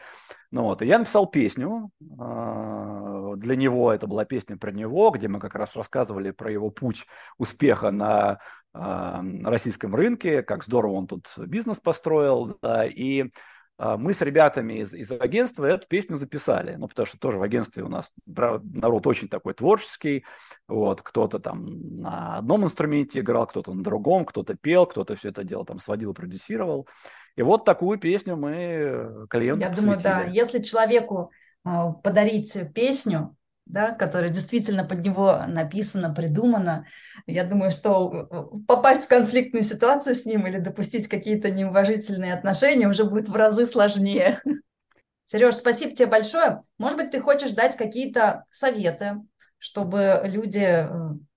Ну 0.51 0.63
вот, 0.63 0.81
и 0.81 0.85
я 0.85 0.99
написал 0.99 1.25
песню 1.25 1.89
э, 1.99 3.33
для 3.37 3.55
него, 3.55 3.91
это 3.91 4.05
была 4.05 4.25
песня 4.25 4.57
про 4.57 4.71
него, 4.71 5.09
где 5.11 5.27
мы 5.27 5.39
как 5.39 5.55
раз 5.55 5.75
рассказывали 5.75 6.31
про 6.31 6.51
его 6.51 6.69
путь 6.69 7.05
успеха 7.37 7.89
на 7.89 8.39
российском 8.73 9.95
рынке, 9.95 10.43
как 10.43 10.63
здорово 10.63 10.93
он 10.93 11.07
тут 11.07 11.27
бизнес 11.37 11.79
построил, 11.79 12.57
да, 12.61 12.85
и 12.85 13.31
а, 13.79 13.97
мы 13.97 14.13
с 14.13 14.21
ребятами 14.21 14.81
из, 14.81 14.93
из 14.93 15.09
агентства 15.09 15.65
эту 15.65 15.87
песню 15.87 16.17
записали, 16.17 16.75
ну, 16.75 16.89
потому 16.89 17.05
что 17.05 17.17
тоже 17.17 17.39
в 17.39 17.43
агентстве 17.43 17.83
у 17.83 17.87
нас 17.87 18.11
народ 18.25 19.07
очень 19.07 19.29
такой 19.29 19.53
творческий, 19.53 20.25
вот, 20.67 21.01
кто-то 21.01 21.39
там 21.39 21.95
на 21.95 22.37
одном 22.37 22.65
инструменте 22.65 23.21
играл, 23.21 23.47
кто-то 23.47 23.73
на 23.73 23.81
другом, 23.81 24.25
кто-то 24.25 24.55
пел, 24.55 24.85
кто-то 24.85 25.15
все 25.15 25.29
это 25.29 25.45
дело 25.45 25.65
там 25.65 25.79
сводил, 25.79 26.13
продюсировал. 26.13 26.89
И 27.37 27.41
вот 27.41 27.63
такую 27.63 27.97
песню 27.99 28.35
мы 28.35 29.25
клиенту 29.29 29.63
Я 29.63 29.71
думаю, 29.71 29.97
да, 30.03 30.23
если 30.23 30.61
человеку 30.61 31.31
а, 31.63 31.93
подарить 31.93 32.57
песню, 32.75 33.37
да, 33.69 33.91
которая 33.91 34.29
действительно 34.29 34.83
под 34.83 35.05
него 35.05 35.43
написана, 35.47 36.13
придумана. 36.13 36.87
Я 37.27 37.43
думаю, 37.43 37.69
что 37.69 38.11
э, 38.11 38.57
попасть 38.67 39.05
в 39.05 39.07
конфликтную 39.07 39.63
ситуацию 39.63 40.15
с 40.15 40.25
ним 40.25 40.47
или 40.47 40.57
допустить 40.57 41.07
какие-то 41.07 41.51
неуважительные 41.51 42.33
отношения 42.33 42.87
уже 42.87 43.03
будет 43.03 43.29
в 43.29 43.35
разы 43.35 43.67
сложнее. 43.67 44.41
Сереж, 45.25 45.55
спасибо 45.55 45.95
тебе 45.95 46.07
большое. 46.07 46.63
Может 46.79 46.97
быть, 46.97 47.11
ты 47.11 47.21
хочешь 47.21 47.51
дать 47.51 47.77
какие-то 47.77 48.45
советы, 48.49 49.17
чтобы 49.59 50.21
люди 50.23 50.65
э, 50.65 50.89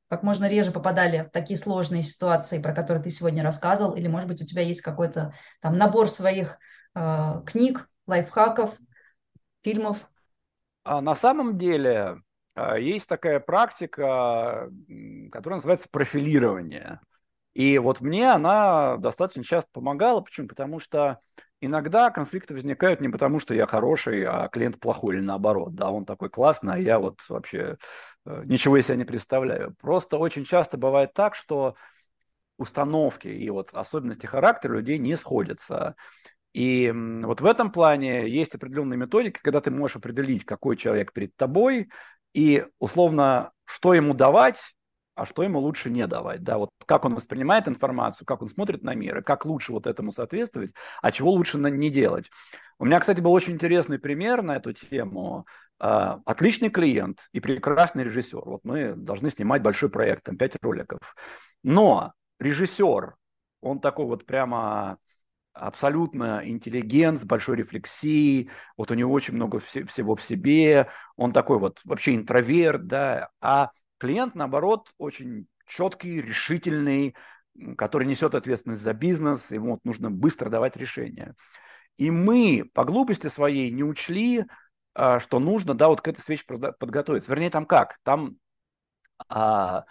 как 0.09 0.23
можно 0.23 0.49
реже 0.49 0.73
попадали 0.73 1.27
в 1.29 1.31
такие 1.31 1.59
сложные 1.59 2.03
ситуации, 2.03 2.62
про 2.62 2.75
которые 2.75 3.05
ты 3.05 3.11
сегодня 3.11 3.42
рассказывал, 3.42 3.95
или, 3.95 4.09
может 4.09 4.29
быть, 4.29 4.40
у 4.40 4.47
тебя 4.47 4.62
есть 4.62 4.81
какой-то 4.81 5.35
там 5.61 5.77
набор 5.77 6.09
своих 6.09 6.59
э, 6.95 7.42
книг, 7.45 7.90
лайфхаков, 8.07 8.75
фильмов, 9.62 10.09
а 10.85 11.01
на 11.01 11.14
самом 11.14 11.59
деле 11.59 12.23
а, 12.55 12.79
есть 12.79 13.09
такая 13.09 13.40
практика, 13.40 14.71
которая 15.31 15.59
называется 15.59 15.88
профилирование. 15.90 17.01
И 17.55 17.79
вот 17.79 18.01
мне 18.01 18.31
она 18.31 18.97
достаточно 18.97 19.45
часто 19.45 19.71
помогала. 19.73 20.21
Почему? 20.21 20.49
Потому 20.49 20.79
что 20.79 21.21
иногда 21.61 22.11
конфликты 22.11 22.55
возникают 22.55 23.01
не 23.01 23.09
потому, 23.09 23.40
что 23.40 23.55
я 23.55 23.66
хороший, 23.66 24.25
а 24.25 24.49
клиент 24.49 24.81
плохой 24.81 25.16
или 25.16 25.23
наоборот. 25.23 25.75
Да, 25.75 25.90
он 25.90 26.05
такой 26.05 26.31
классный, 26.31 26.75
а 26.75 26.79
я 26.79 26.99
вот 26.99 27.21
вообще 27.29 27.77
э, 28.25 28.42
ничего 28.47 28.79
из 28.79 28.87
себя 28.87 28.97
не 28.97 29.05
представляю. 29.05 29.75
Просто 29.81 30.16
очень 30.16 30.45
часто 30.45 30.79
бывает 30.79 31.12
так, 31.12 31.35
что 31.35 31.77
установки 32.59 33.29
и 33.29 33.51
вот 33.51 33.71
особенности 33.73 34.27
характера 34.27 34.75
людей 34.77 34.99
не 34.99 35.16
сходятся. 35.16 35.95
И 36.53 36.93
вот 36.95 37.41
в 37.41 37.47
этом 37.47 37.71
плане 37.71 38.29
есть 38.29 38.55
определенные 38.55 38.99
методики, 38.99 39.41
когда 39.43 39.61
ты 39.61 39.71
можешь 39.71 39.97
определить, 39.97 40.45
какой 40.45 40.77
человек 40.77 41.12
перед 41.12 41.35
тобой, 41.37 41.88
и 42.35 42.67
условно, 42.79 43.53
что 43.65 43.95
ему 43.95 44.15
давать, 44.15 44.75
а 45.15 45.27
что 45.27 45.43
ему 45.43 45.61
лучше 45.61 45.91
не 45.91 46.07
давать, 46.07 46.43
да, 46.43 46.59
вот 46.59 46.71
как 46.87 47.05
он 47.05 47.15
воспринимает 47.15 47.69
информацию, 47.69 48.27
как 48.27 48.43
он 48.43 48.49
смотрит 48.49 48.83
на 48.83 48.95
мир, 48.95 49.19
и 49.19 49.23
как 49.23 49.45
лучше 49.45 49.73
вот 49.73 49.87
этому 49.87 50.12
соответствовать, 50.12 50.73
а 51.03 51.12
чего 51.12 51.31
лучше 51.33 51.59
не 51.59 51.91
делать. 51.91 52.31
У 52.79 52.85
меня, 52.85 52.99
кстати, 52.99 53.21
был 53.21 53.33
очень 53.33 53.55
интересный 53.55 53.99
пример 53.99 54.43
на 54.43 54.57
эту 54.57 54.73
тему. 54.73 55.47
А, 55.79 56.21
отличный 56.27 56.71
клиент 56.71 57.29
и 57.33 57.41
прекрасный 57.41 58.05
режиссер. 58.05 58.43
Вот 58.45 58.61
мы 58.65 58.95
должны 58.95 59.31
снимать 59.31 59.62
большой 59.62 59.91
проект, 59.91 60.25
там, 60.25 60.37
пять 60.37 60.57
роликов. 60.62 61.01
Но 61.65 62.12
режиссер, 62.38 63.17
он 63.61 63.81
такой 63.81 64.07
вот 64.07 64.25
прямо 64.25 64.99
абсолютно 65.55 66.41
интеллигент, 66.45 67.21
с 67.21 67.25
большой 67.25 67.57
рефлексией, 67.57 68.51
вот 68.77 68.91
у 68.91 68.95
него 68.95 69.12
очень 69.12 69.35
много 69.35 69.59
вс- 69.59 69.87
всего 69.87 70.15
в 70.15 70.23
себе, 70.23 70.88
он 71.17 71.33
такой 71.33 71.59
вот 71.59 71.81
вообще 71.85 72.15
интроверт, 72.15 72.87
да, 72.87 73.31
а 73.41 73.71
клиент, 73.99 74.35
наоборот, 74.35 74.91
очень 74.99 75.47
четкий, 75.67 76.21
решительный, 76.21 77.15
который 77.77 78.07
несет 78.07 78.35
ответственность 78.35 78.83
за 78.83 78.95
бизнес, 78.95 79.51
ему 79.51 79.73
вот 79.73 79.81
нужно 79.85 80.11
быстро 80.11 80.49
давать 80.51 80.77
решения. 80.77 81.35
И 81.99 82.11
мы 82.11 82.71
по 82.75 82.85
глупости 82.85 83.29
своей 83.29 83.71
не 83.71 83.85
учли, 83.85 84.47
а, 84.95 85.21
что 85.21 85.38
нужно, 85.41 85.75
да, 85.75 85.88
вот 85.88 86.01
к 86.01 86.09
этой 86.09 86.21
встрече 86.21 86.45
подготовиться. 86.47 87.31
Вернее, 87.31 87.51
там 87.51 87.67
как? 87.67 87.99
Там 88.03 88.37
а, 89.29 89.85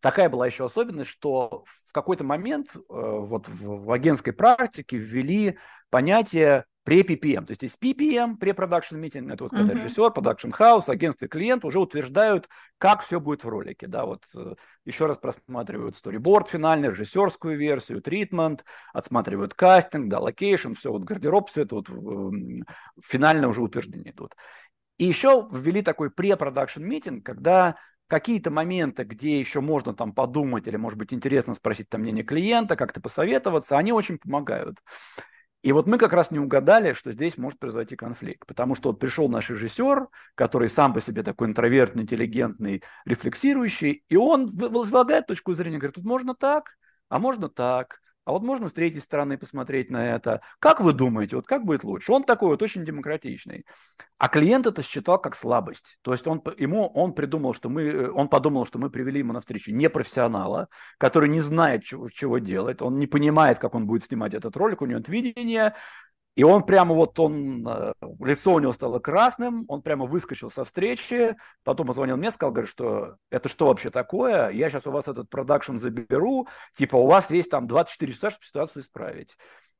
такая 0.00 0.28
была 0.28 0.46
еще 0.46 0.64
особенность, 0.64 1.10
что 1.10 1.64
в 1.86 1.92
какой-то 1.92 2.24
момент 2.24 2.74
э, 2.74 2.80
вот 2.88 3.48
в, 3.48 3.84
в 3.84 3.92
агентской 3.92 4.32
практике 4.32 4.96
ввели 4.96 5.58
понятие 5.90 6.64
pre-PPM. 6.84 7.44
То 7.44 7.50
есть 7.50 7.62
есть 7.62 7.76
PPM, 7.80 8.38
pre-production 8.38 9.00
meeting, 9.00 9.32
это 9.32 9.44
вот 9.44 9.52
когда 9.52 9.74
uh-huh. 9.74 9.84
режиссер, 9.84 10.10
production 10.10 10.50
house, 10.50 10.88
агентство 10.88 11.26
и 11.26 11.28
клиент 11.28 11.64
уже 11.64 11.78
утверждают, 11.78 12.48
как 12.78 13.02
все 13.02 13.20
будет 13.20 13.44
в 13.44 13.48
ролике. 13.48 13.86
Да, 13.86 14.06
вот 14.06 14.24
э, 14.34 14.54
еще 14.86 15.06
раз 15.06 15.18
просматривают 15.18 15.96
storyboard 15.96 16.48
финальный, 16.48 16.88
режиссерскую 16.88 17.58
версию, 17.58 18.00
treatment, 18.00 18.64
отсматривают 18.94 19.54
кастинг, 19.54 20.08
да, 20.08 20.20
location, 20.20 20.72
все, 20.72 20.90
вот 20.90 21.04
гардероб, 21.04 21.50
все 21.50 21.62
это 21.62 21.76
вот 21.76 21.88
финально 23.04 23.48
уже 23.48 23.62
утверждение 23.62 24.12
идут. 24.12 24.34
И 24.96 25.04
еще 25.04 25.48
ввели 25.50 25.82
такой 25.82 26.08
pre-production 26.08 26.82
meeting, 26.82 27.20
когда 27.22 27.76
какие-то 28.10 28.50
моменты, 28.50 29.04
где 29.04 29.38
еще 29.38 29.60
можно 29.60 29.94
там 29.94 30.12
подумать 30.12 30.66
или, 30.66 30.76
может 30.76 30.98
быть, 30.98 31.14
интересно 31.14 31.54
спросить 31.54 31.88
там 31.88 32.00
мнение 32.00 32.24
клиента, 32.24 32.74
как-то 32.74 33.00
посоветоваться, 33.00 33.78
они 33.78 33.92
очень 33.92 34.18
помогают. 34.18 34.78
И 35.62 35.72
вот 35.72 35.86
мы 35.86 35.96
как 35.96 36.12
раз 36.12 36.30
не 36.30 36.38
угадали, 36.38 36.92
что 36.92 37.12
здесь 37.12 37.38
может 37.38 37.58
произойти 37.60 37.94
конфликт, 37.94 38.46
потому 38.46 38.74
что 38.74 38.90
вот 38.90 38.98
пришел 38.98 39.28
наш 39.28 39.50
режиссер, 39.50 40.08
который 40.34 40.68
сам 40.68 40.92
по 40.92 41.00
себе 41.00 41.22
такой 41.22 41.48
интровертный, 41.48 42.02
интеллигентный, 42.02 42.82
рефлексирующий, 43.04 44.02
и 44.08 44.16
он 44.16 44.48
излагает 44.48 45.26
точку 45.26 45.54
зрения, 45.54 45.78
говорит, 45.78 45.94
тут 45.94 46.04
можно 46.04 46.34
так, 46.34 46.76
а 47.10 47.18
можно 47.18 47.48
так, 47.48 48.00
а 48.30 48.32
вот 48.32 48.44
можно 48.44 48.68
с 48.68 48.72
третьей 48.72 49.00
стороны 49.00 49.36
посмотреть 49.36 49.90
на 49.90 50.14
это. 50.14 50.40
Как 50.60 50.80
вы 50.80 50.92
думаете, 50.92 51.34
вот 51.34 51.46
как 51.48 51.64
будет 51.64 51.82
лучше? 51.82 52.12
Он 52.12 52.22
такой 52.22 52.50
вот 52.50 52.62
очень 52.62 52.84
демократичный. 52.84 53.66
А 54.18 54.28
клиент 54.28 54.68
это 54.68 54.84
считал 54.84 55.20
как 55.20 55.34
слабость. 55.34 55.98
То 56.02 56.12
есть 56.12 56.28
он, 56.28 56.40
ему, 56.56 56.86
он 56.86 57.12
придумал, 57.12 57.54
что 57.54 57.68
мы, 57.68 57.82
э, 57.82 58.08
он 58.08 58.28
подумал, 58.28 58.66
что 58.66 58.78
мы 58.78 58.88
привели 58.88 59.18
ему 59.18 59.32
на 59.32 59.40
встречу 59.40 59.72
непрофессионала, 59.72 60.68
который 60.96 61.28
не 61.28 61.40
знает, 61.40 61.82
чего, 61.82 62.08
чего 62.08 62.38
делать, 62.38 62.82
он 62.82 63.00
не 63.00 63.08
понимает, 63.08 63.58
как 63.58 63.74
он 63.74 63.88
будет 63.88 64.04
снимать 64.04 64.32
этот 64.32 64.56
ролик, 64.56 64.80
у 64.80 64.86
него 64.86 65.00
нет 65.00 65.08
видения, 65.08 65.74
и 66.36 66.44
он 66.44 66.64
прямо 66.64 66.94
вот, 66.94 67.18
он, 67.18 67.66
э, 67.66 67.92
лицо 68.20 68.54
у 68.54 68.60
него 68.60 68.72
стало 68.72 68.98
красным, 68.98 69.64
он 69.68 69.82
прямо 69.82 70.06
выскочил 70.06 70.50
со 70.50 70.64
встречи, 70.64 71.36
потом 71.64 71.86
позвонил 71.86 72.16
мне, 72.16 72.30
сказал, 72.30 72.52
говорит, 72.52 72.70
что 72.70 73.16
это 73.30 73.48
что 73.48 73.66
вообще 73.66 73.90
такое, 73.90 74.50
я 74.50 74.70
сейчас 74.70 74.86
у 74.86 74.92
вас 74.92 75.08
этот 75.08 75.28
продакшн 75.28 75.76
заберу, 75.76 76.46
типа 76.76 76.96
у 76.96 77.06
вас 77.06 77.30
есть 77.30 77.50
там 77.50 77.66
24 77.66 78.12
часа, 78.12 78.30
чтобы 78.30 78.46
ситуацию 78.46 78.82
исправить. 78.82 79.36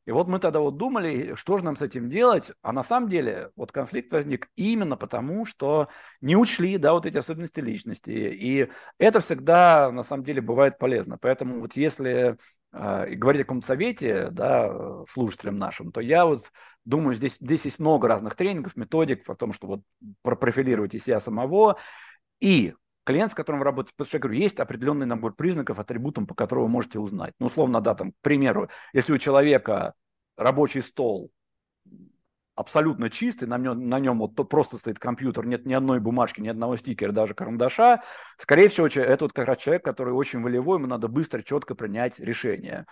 И 0.06 0.12
вот 0.12 0.28
мы 0.28 0.38
тогда 0.40 0.60
вот 0.60 0.76
думали, 0.76 1.34
что 1.34 1.58
же 1.58 1.64
нам 1.64 1.76
с 1.76 1.82
этим 1.82 2.08
делать, 2.08 2.50
а 2.62 2.72
на 2.72 2.82
самом 2.82 3.08
деле 3.08 3.50
вот 3.54 3.70
конфликт 3.70 4.10
возник 4.12 4.48
именно 4.56 4.96
потому, 4.96 5.44
что 5.44 5.88
не 6.20 6.36
учли, 6.36 6.78
да, 6.78 6.94
вот 6.94 7.06
эти 7.06 7.18
особенности 7.18 7.60
личности, 7.60 8.10
и 8.10 8.68
это 8.98 9.20
всегда 9.20 9.92
на 9.92 10.02
самом 10.02 10.24
деле 10.24 10.40
бывает 10.40 10.78
полезно. 10.78 11.16
Поэтому 11.16 11.60
вот 11.60 11.76
если 11.76 12.38
э, 12.72 13.14
говорить 13.14 13.42
о 13.42 13.44
каком-то 13.44 13.66
совете, 13.66 14.28
да, 14.30 15.04
слушателям 15.10 15.58
нашим, 15.58 15.92
то 15.92 16.00
я 16.00 16.26
вот 16.26 16.52
думаю, 16.84 17.14
здесь, 17.14 17.36
здесь 17.40 17.64
есть 17.64 17.78
много 17.78 18.08
разных 18.08 18.36
тренингов, 18.36 18.76
методик 18.76 19.28
о 19.28 19.34
том, 19.34 19.52
что 19.52 19.66
вот 19.66 19.80
профилировать 20.22 20.92
себя 20.92 21.20
самого, 21.20 21.76
и 22.40 22.74
клиент, 23.04 23.32
с 23.32 23.34
которым 23.34 23.60
вы 23.60 23.64
работаете, 23.64 23.94
потому 23.96 24.08
что 24.08 24.16
я 24.16 24.20
говорю, 24.20 24.40
есть 24.40 24.60
определенный 24.60 25.06
набор 25.06 25.34
признаков, 25.34 25.78
атрибутов, 25.78 26.26
по 26.26 26.34
которым 26.34 26.64
вы 26.64 26.70
можете 26.70 26.98
узнать. 26.98 27.34
Ну, 27.38 27.46
условно, 27.46 27.80
да, 27.80 27.94
там, 27.94 28.12
к 28.12 28.16
примеру, 28.22 28.68
если 28.92 29.12
у 29.12 29.18
человека 29.18 29.94
рабочий 30.36 30.80
стол 30.80 31.30
абсолютно 32.60 33.10
чистый, 33.10 33.48
на 33.48 33.58
нем, 33.58 33.88
на 33.88 33.98
нем 33.98 34.18
вот 34.18 34.34
просто 34.48 34.76
стоит 34.76 34.98
компьютер, 34.98 35.46
нет 35.46 35.66
ни 35.66 35.74
одной 35.74 36.00
бумажки, 36.00 36.40
ни 36.40 36.48
одного 36.48 36.76
стикера, 36.76 37.12
даже 37.12 37.34
карандаша, 37.34 38.02
скорее 38.38 38.68
всего, 38.68 38.86
это 38.86 39.24
вот 39.24 39.32
как 39.32 39.46
раз 39.48 39.58
человек, 39.58 39.84
который 39.84 40.14
очень 40.14 40.42
волевой, 40.42 40.78
ему 40.78 40.86
надо 40.86 41.08
быстро, 41.08 41.42
четко 41.42 41.74
принять 41.74 42.20
решение. 42.20 42.86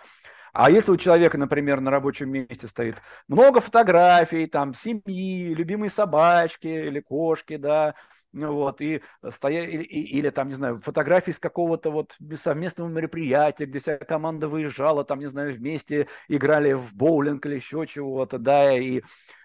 А 0.51 0.71
если 0.71 0.91
у 0.91 0.97
человека, 0.97 1.37
например, 1.37 1.79
на 1.79 1.91
рабочем 1.91 2.31
месте 2.31 2.67
стоит 2.67 2.95
много 3.27 3.61
фотографий, 3.61 4.47
там, 4.47 4.73
семьи, 4.73 5.53
любимые 5.53 5.91
собачки 5.91 6.67
или 6.67 6.99
кошки, 6.99 7.57
да, 7.57 7.93
вот, 8.33 8.81
и 8.81 9.01
стоя, 9.29 9.61
или, 9.61 9.83
или 9.83 10.29
там, 10.29 10.49
не 10.49 10.55
знаю, 10.55 10.79
фотографии 10.81 11.31
с 11.31 11.39
какого-то 11.39 11.91
вот 11.91 12.15
совместного 12.35 12.87
мероприятия, 12.87 13.65
где 13.65 13.79
вся 13.79 13.97
команда 13.97 14.47
выезжала, 14.47 15.03
там, 15.03 15.19
не 15.19 15.27
знаю, 15.27 15.53
вместе 15.53 16.07
играли 16.27 16.73
в 16.73 16.95
боулинг 16.95 17.45
или 17.45 17.55
еще 17.55 17.85
чего-то, 17.87 18.37
да, 18.37 18.75
и 18.77 19.01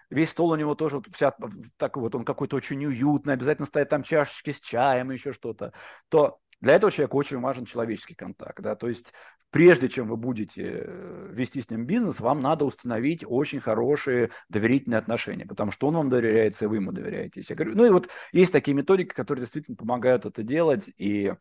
весь 0.09 0.29
стол 0.31 0.51
у 0.51 0.55
него 0.55 0.75
тоже 0.75 0.97
вот 0.97 1.07
вся 1.13 1.35
так 1.77 1.97
вот, 1.97 2.15
он 2.15 2.25
какой-то 2.25 2.55
очень 2.55 2.85
уютный, 2.85 3.33
обязательно 3.33 3.65
стоят 3.65 3.89
там 3.89 4.03
чашечки 4.03 4.51
с 4.51 4.59
чаем 4.59 5.11
и 5.11 5.15
еще 5.15 5.33
что-то, 5.33 5.73
то 6.09 6.39
для 6.61 6.73
этого 6.75 6.91
человека 6.91 7.15
очень 7.15 7.39
важен 7.39 7.65
человеческий 7.65 8.15
контакт, 8.15 8.61
да, 8.61 8.75
то 8.75 8.87
есть 8.87 9.13
прежде 9.55 9.87
чем 9.87 10.09
вы 10.09 10.17
будете 10.17 10.83
э, 10.85 11.29
вести 11.31 11.61
с 11.61 11.69
ним 11.69 11.85
бизнес, 11.85 12.19
вам 12.19 12.41
надо 12.41 12.65
установить 12.65 13.23
очень 13.25 13.61
хорошие 13.61 14.31
доверительные 14.49 14.97
отношения, 14.97 15.45
потому 15.45 15.71
что 15.71 15.87
он 15.87 15.95
вам 15.95 16.09
доверяется, 16.09 16.65
и 16.65 16.67
вы 16.67 16.75
ему 16.75 16.91
доверяете. 16.91 17.41
Я 17.47 17.55
говорю, 17.55 17.73
ну 17.75 17.85
и 17.85 17.89
вот 17.89 18.09
есть 18.33 18.51
такие 18.51 18.73
методики, 18.73 19.13
которые 19.13 19.43
действительно 19.43 19.77
помогают 19.77 20.25
это 20.25 20.43
делать 20.43 20.89
и 20.97 21.33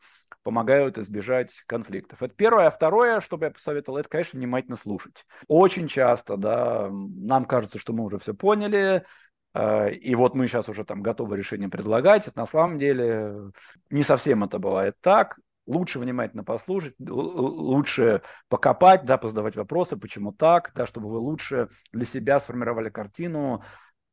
помогают 0.44 0.96
избежать 0.96 1.55
конфликтов. 1.66 2.22
Это 2.22 2.33
первое. 2.37 2.68
А 2.68 2.70
второе, 2.70 3.20
что 3.20 3.37
бы 3.37 3.46
я 3.46 3.50
посоветовал, 3.50 3.98
это, 3.98 4.09
конечно, 4.09 4.38
внимательно 4.38 4.77
слушать. 4.77 5.27
Очень 5.48 5.88
часто, 5.88 6.37
да, 6.37 6.88
нам 6.92 7.46
кажется, 7.46 7.81
что 7.81 7.92
мы 7.92 8.05
уже 8.05 8.20
все 8.20 8.33
поняли, 8.33 9.05
и 9.55 10.14
вот 10.14 10.35
мы 10.35 10.47
сейчас 10.47 10.69
уже 10.69 10.85
там 10.85 11.03
готовы 11.03 11.37
решение 11.37 11.69
предлагать. 11.69 12.35
На 12.35 12.47
самом 12.47 12.79
деле 12.79 13.53
не 13.90 14.03
совсем 14.03 14.45
это 14.45 14.59
бывает 14.59 14.97
так 15.01 15.37
лучше 15.67 15.99
внимательно 15.99 16.45
послушать, 16.45 16.95
лучше 16.99 18.23
покопать, 18.49 19.05
да, 19.05 19.17
позадавать 19.17 19.57
вопросы, 19.57 19.97
почему 19.97 20.33
так, 20.33 20.73
да, 20.75 20.87
чтобы 20.87 21.09
вы 21.09 21.19
лучше 21.19 21.69
для 21.93 22.05
себя 22.05 22.38
сформировали 22.38 22.90
картину, 22.90 23.62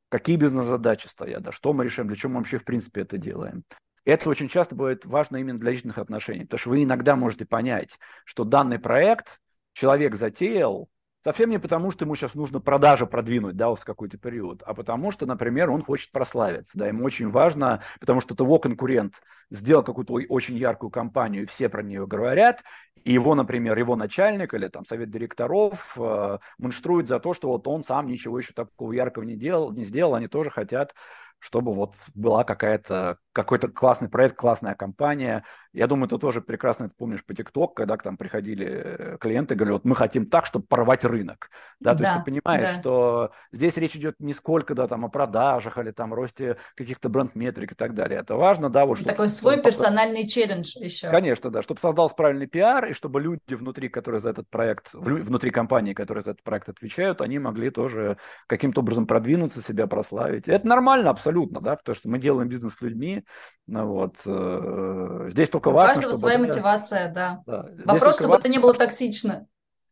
какие 0.09 0.37
бизнес-задачи 0.37 1.07
стоят, 1.07 1.43
да, 1.43 1.51
что 1.51 1.73
мы 1.73 1.85
решаем, 1.85 2.07
для 2.07 2.17
чего 2.17 2.33
мы 2.33 2.37
вообще 2.39 2.57
в 2.57 2.63
принципе 2.63 3.01
это 3.01 3.17
делаем. 3.17 3.63
Это 4.03 4.29
очень 4.29 4.47
часто 4.47 4.75
бывает 4.75 5.05
важно 5.05 5.37
именно 5.37 5.59
для 5.59 5.71
личных 5.71 5.97
отношений, 5.97 6.45
потому 6.45 6.59
что 6.59 6.69
вы 6.69 6.83
иногда 6.83 7.15
можете 7.15 7.45
понять, 7.45 7.99
что 8.25 8.43
данный 8.43 8.79
проект 8.79 9.39
человек 9.73 10.15
затеял, 10.15 10.89
Совсем 11.23 11.51
не 11.51 11.59
потому, 11.59 11.91
что 11.91 12.05
ему 12.05 12.15
сейчас 12.15 12.33
нужно 12.33 12.59
продажи 12.59 13.05
продвинуть, 13.05 13.55
да, 13.55 13.73
в 13.73 13.85
какой-то 13.85 14.17
период, 14.17 14.63
а 14.65 14.73
потому 14.73 15.11
что, 15.11 15.27
например, 15.27 15.69
он 15.69 15.83
хочет 15.83 16.11
прославиться, 16.11 16.77
да, 16.77 16.87
ему 16.87 17.05
очень 17.05 17.29
важно, 17.29 17.83
потому 17.99 18.21
что 18.21 18.35
его 18.37 18.57
конкурент 18.57 19.21
сделал 19.51 19.83
какую-то 19.83 20.13
очень 20.29 20.57
яркую 20.57 20.89
компанию, 20.89 21.43
и 21.43 21.45
все 21.45 21.69
про 21.69 21.83
нее 21.83 22.07
говорят, 22.07 22.63
и 23.03 23.13
его, 23.13 23.35
например, 23.35 23.77
его 23.77 23.95
начальник 23.95 24.55
или 24.55 24.67
там 24.67 24.83
совет 24.85 25.11
директоров 25.11 25.95
э, 25.95 26.39
мунштрует 26.57 27.07
за 27.07 27.19
то, 27.19 27.33
что 27.33 27.49
вот 27.49 27.67
он 27.67 27.83
сам 27.83 28.07
ничего 28.07 28.39
еще 28.39 28.53
такого 28.53 28.91
яркого 28.91 29.23
не 29.23 29.35
делал, 29.35 29.71
не 29.71 29.85
сделал, 29.85 30.15
они 30.15 30.27
тоже 30.27 30.49
хотят 30.49 30.95
чтобы 31.41 31.73
вот 31.73 31.95
была 32.13 32.43
какая-то 32.43 33.17
какой-то 33.33 33.69
классный 33.69 34.09
проект, 34.09 34.35
классная 34.35 34.75
компания. 34.75 35.43
Я 35.73 35.87
думаю, 35.87 36.09
ты 36.09 36.17
тоже 36.17 36.41
прекрасно 36.41 36.85
это 36.85 36.93
помнишь 36.97 37.23
по 37.25 37.33
ТикТок, 37.33 37.75
когда 37.75 37.95
к 37.95 38.03
нам 38.03 38.17
приходили 38.17 39.17
клиенты, 39.21 39.55
говорили, 39.55 39.73
вот 39.73 39.85
мы 39.85 39.95
хотим 39.95 40.25
так, 40.25 40.45
чтобы 40.45 40.65
порвать 40.65 41.05
рынок. 41.05 41.49
Да, 41.79 41.93
то 41.93 41.99
да, 41.99 42.09
есть 42.09 42.19
ты 42.19 42.31
понимаешь, 42.31 42.65
да. 42.65 42.79
что 42.79 43.31
здесь 43.51 43.77
речь 43.77 43.95
идет 43.95 44.15
не 44.19 44.33
сколько 44.33 44.75
да, 44.75 44.87
там, 44.87 45.05
о 45.05 45.09
продажах 45.09 45.77
или 45.77 45.91
там 45.91 46.13
росте 46.13 46.57
каких-то 46.75 47.07
бренд-метрик 47.07 47.71
и 47.71 47.75
так 47.75 47.93
далее. 47.93 48.19
Это 48.19 48.35
важно, 48.35 48.69
да, 48.69 48.85
вот. 48.85 49.03
Такой 49.03 49.29
свой 49.29 49.55
чтобы... 49.55 49.69
персональный 49.69 50.27
челлендж 50.27 50.75
еще. 50.77 51.09
Конечно, 51.09 51.49
да, 51.49 51.61
чтобы 51.61 51.79
создался 51.79 52.15
правильный 52.15 52.47
пиар, 52.47 52.87
и 52.87 52.93
чтобы 52.93 53.21
люди 53.21 53.53
внутри, 53.53 53.87
которые 53.87 54.19
за 54.19 54.31
этот 54.31 54.49
проект, 54.49 54.93
внутри 54.93 55.51
компании, 55.51 55.93
которые 55.93 56.21
за 56.21 56.31
этот 56.31 56.43
проект 56.43 56.67
отвечают, 56.67 57.21
они 57.21 57.39
могли 57.39 57.69
тоже 57.69 58.17
каким-то 58.47 58.81
образом 58.81 59.07
продвинуться, 59.07 59.61
себя 59.61 59.87
прославить. 59.87 60.49
Это 60.49 60.67
нормально 60.67 61.09
абсолютно, 61.09 61.61
да, 61.61 61.77
потому 61.77 61.95
что 61.95 62.09
мы 62.09 62.19
делаем 62.19 62.49
бизнес 62.49 62.75
с 62.75 62.81
людьми, 62.81 63.20
ну, 63.67 63.87
вот. 63.87 64.17
Э, 64.25 65.29
здесь 65.29 65.49
только 65.49 65.69
У 65.69 65.71
важно, 65.71 65.95
каждого 65.95 66.17
своя 66.17 66.37
мотивация, 66.39 67.11
да. 67.13 67.41
да. 67.45 67.69
Вопрос, 67.85 68.15
чтобы 68.15 68.31
важно, 68.31 68.41
это 68.41 68.49
не 68.49 68.59
было 68.59 68.73
токсично. 68.73 69.47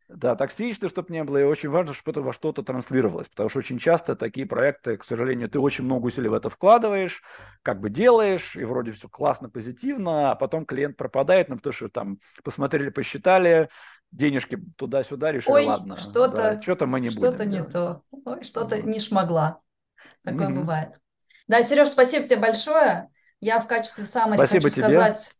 Да, 0.09 0.35
токсично, 0.35 0.89
чтобы 0.89 1.13
не 1.13 1.23
было, 1.23 1.37
и 1.37 1.43
очень 1.43 1.69
важно, 1.69 1.93
чтобы 1.93 2.11
это 2.11 2.21
во 2.21 2.33
что-то 2.33 2.63
транслировалось, 2.63 3.27
потому 3.27 3.47
что 3.47 3.59
очень 3.59 3.77
часто 3.77 4.15
такие 4.15 4.47
проекты, 4.47 4.97
к 4.97 5.05
сожалению, 5.05 5.49
ты 5.49 5.59
очень 5.59 5.83
много 5.83 6.07
усилий 6.07 6.29
в 6.29 6.33
это 6.33 6.49
вкладываешь, 6.49 7.21
как 7.61 7.79
бы 7.79 7.91
делаешь, 7.91 8.55
и 8.55 8.63
вроде 8.63 8.91
все 8.91 9.07
классно, 9.07 9.49
позитивно, 9.49 10.31
а 10.31 10.35
потом 10.35 10.65
клиент 10.65 10.97
пропадает, 10.97 11.49
ну, 11.49 11.57
потому 11.57 11.73
что 11.73 11.89
там 11.89 12.17
посмотрели, 12.43 12.89
посчитали, 12.89 13.69
денежки 14.11 14.57
туда-сюда, 14.77 15.31
решили, 15.31 15.53
Ой, 15.53 15.65
ладно, 15.67 15.95
что-то, 15.95 16.35
да, 16.35 16.61
что-то 16.61 16.87
мы 16.87 17.01
не 17.01 17.09
будем. 17.09 17.21
Что-то 17.21 17.45
не 17.45 17.63
то, 17.63 18.01
Ой, 18.25 18.43
что-то 18.43 18.81
не 18.81 18.99
шмогла. 18.99 19.61
Такое 20.23 20.49
mm-hmm. 20.49 20.55
бывает. 20.55 21.01
Да, 21.47 21.61
Сереж, 21.61 21.89
спасибо 21.89 22.27
тебе 22.27 22.39
большое. 22.39 23.09
Я 23.41 23.59
в 23.59 23.67
качестве 23.67 24.05
самой 24.05 24.37
хочу 24.37 24.59
тебе. 24.59 24.69
сказать, 24.69 25.31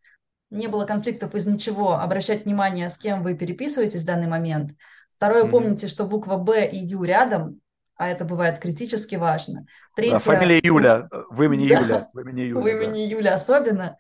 не 0.50 0.68
было 0.68 0.86
конфликтов 0.86 1.36
из 1.36 1.46
ничего. 1.46 1.94
Обращать 1.94 2.46
внимание, 2.46 2.90
с 2.90 2.98
кем 2.98 3.24
вы 3.24 3.36
переписываетесь 3.36 4.04
в 4.04 4.06
данный 4.06 4.28
момент. 4.28 4.72
Второе, 5.12 5.44
mm-hmm. 5.44 5.50
помните, 5.50 5.88
что 5.88 6.06
буква 6.06 6.38
Б 6.38 6.66
и 6.66 6.78
Ю 6.78 7.04
рядом, 7.04 7.60
а 7.96 8.08
это 8.08 8.24
бывает 8.24 8.60
критически 8.60 9.16
важно. 9.16 9.66
Третье... 9.96 10.14
Да, 10.14 10.20
фамилия 10.20 10.60
Юля, 10.64 11.10
в 11.30 11.44
имени 11.44 11.68
да, 11.68 11.80
Юля. 11.80 12.10
В 12.14 12.20
имени 12.22 12.42
Юля, 12.42 12.62
в 12.62 12.68
имени 12.68 13.06
да. 13.06 13.16
Юля 13.16 13.34
особенно. 13.34 13.98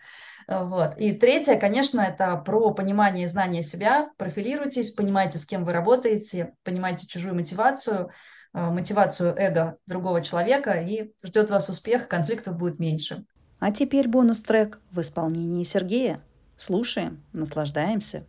Вот. 0.48 0.98
И 0.98 1.12
третье, 1.12 1.58
конечно, 1.58 2.02
это 2.02 2.36
про 2.38 2.74
понимание 2.74 3.26
и 3.26 3.28
знание 3.28 3.62
себя. 3.62 4.10
Профилируйтесь, 4.18 4.92
понимайте, 4.92 5.38
с 5.38 5.46
кем 5.46 5.66
вы 5.66 5.74
работаете, 5.74 6.54
понимайте 6.64 7.06
чужую 7.06 7.36
мотивацию, 7.36 8.10
э, 8.54 8.60
мотивацию 8.60 9.36
эго 9.38 9.78
другого 9.86 10.22
человека, 10.22 10.72
и 10.72 11.12
ждет 11.24 11.52
вас 11.52 11.70
успех, 11.70 12.08
конфликтов 12.08 12.58
будет 12.58 12.80
меньше. 12.80 13.26
А 13.60 13.72
теперь 13.72 14.08
бонус-трек 14.08 14.80
в 14.92 15.02
исполнении 15.02 15.64
Сергея. 15.64 16.22
Слушаем, 16.58 17.22
наслаждаемся. 17.34 18.26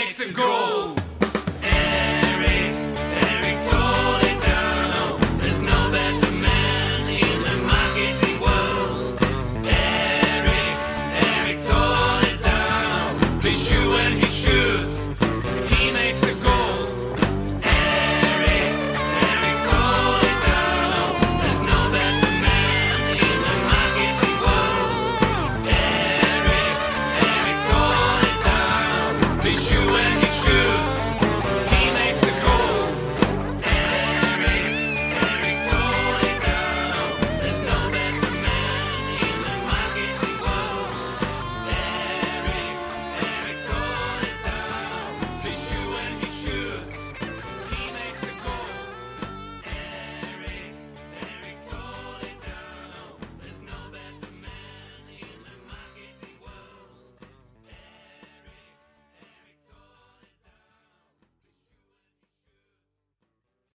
Mexico. 0.00 0.99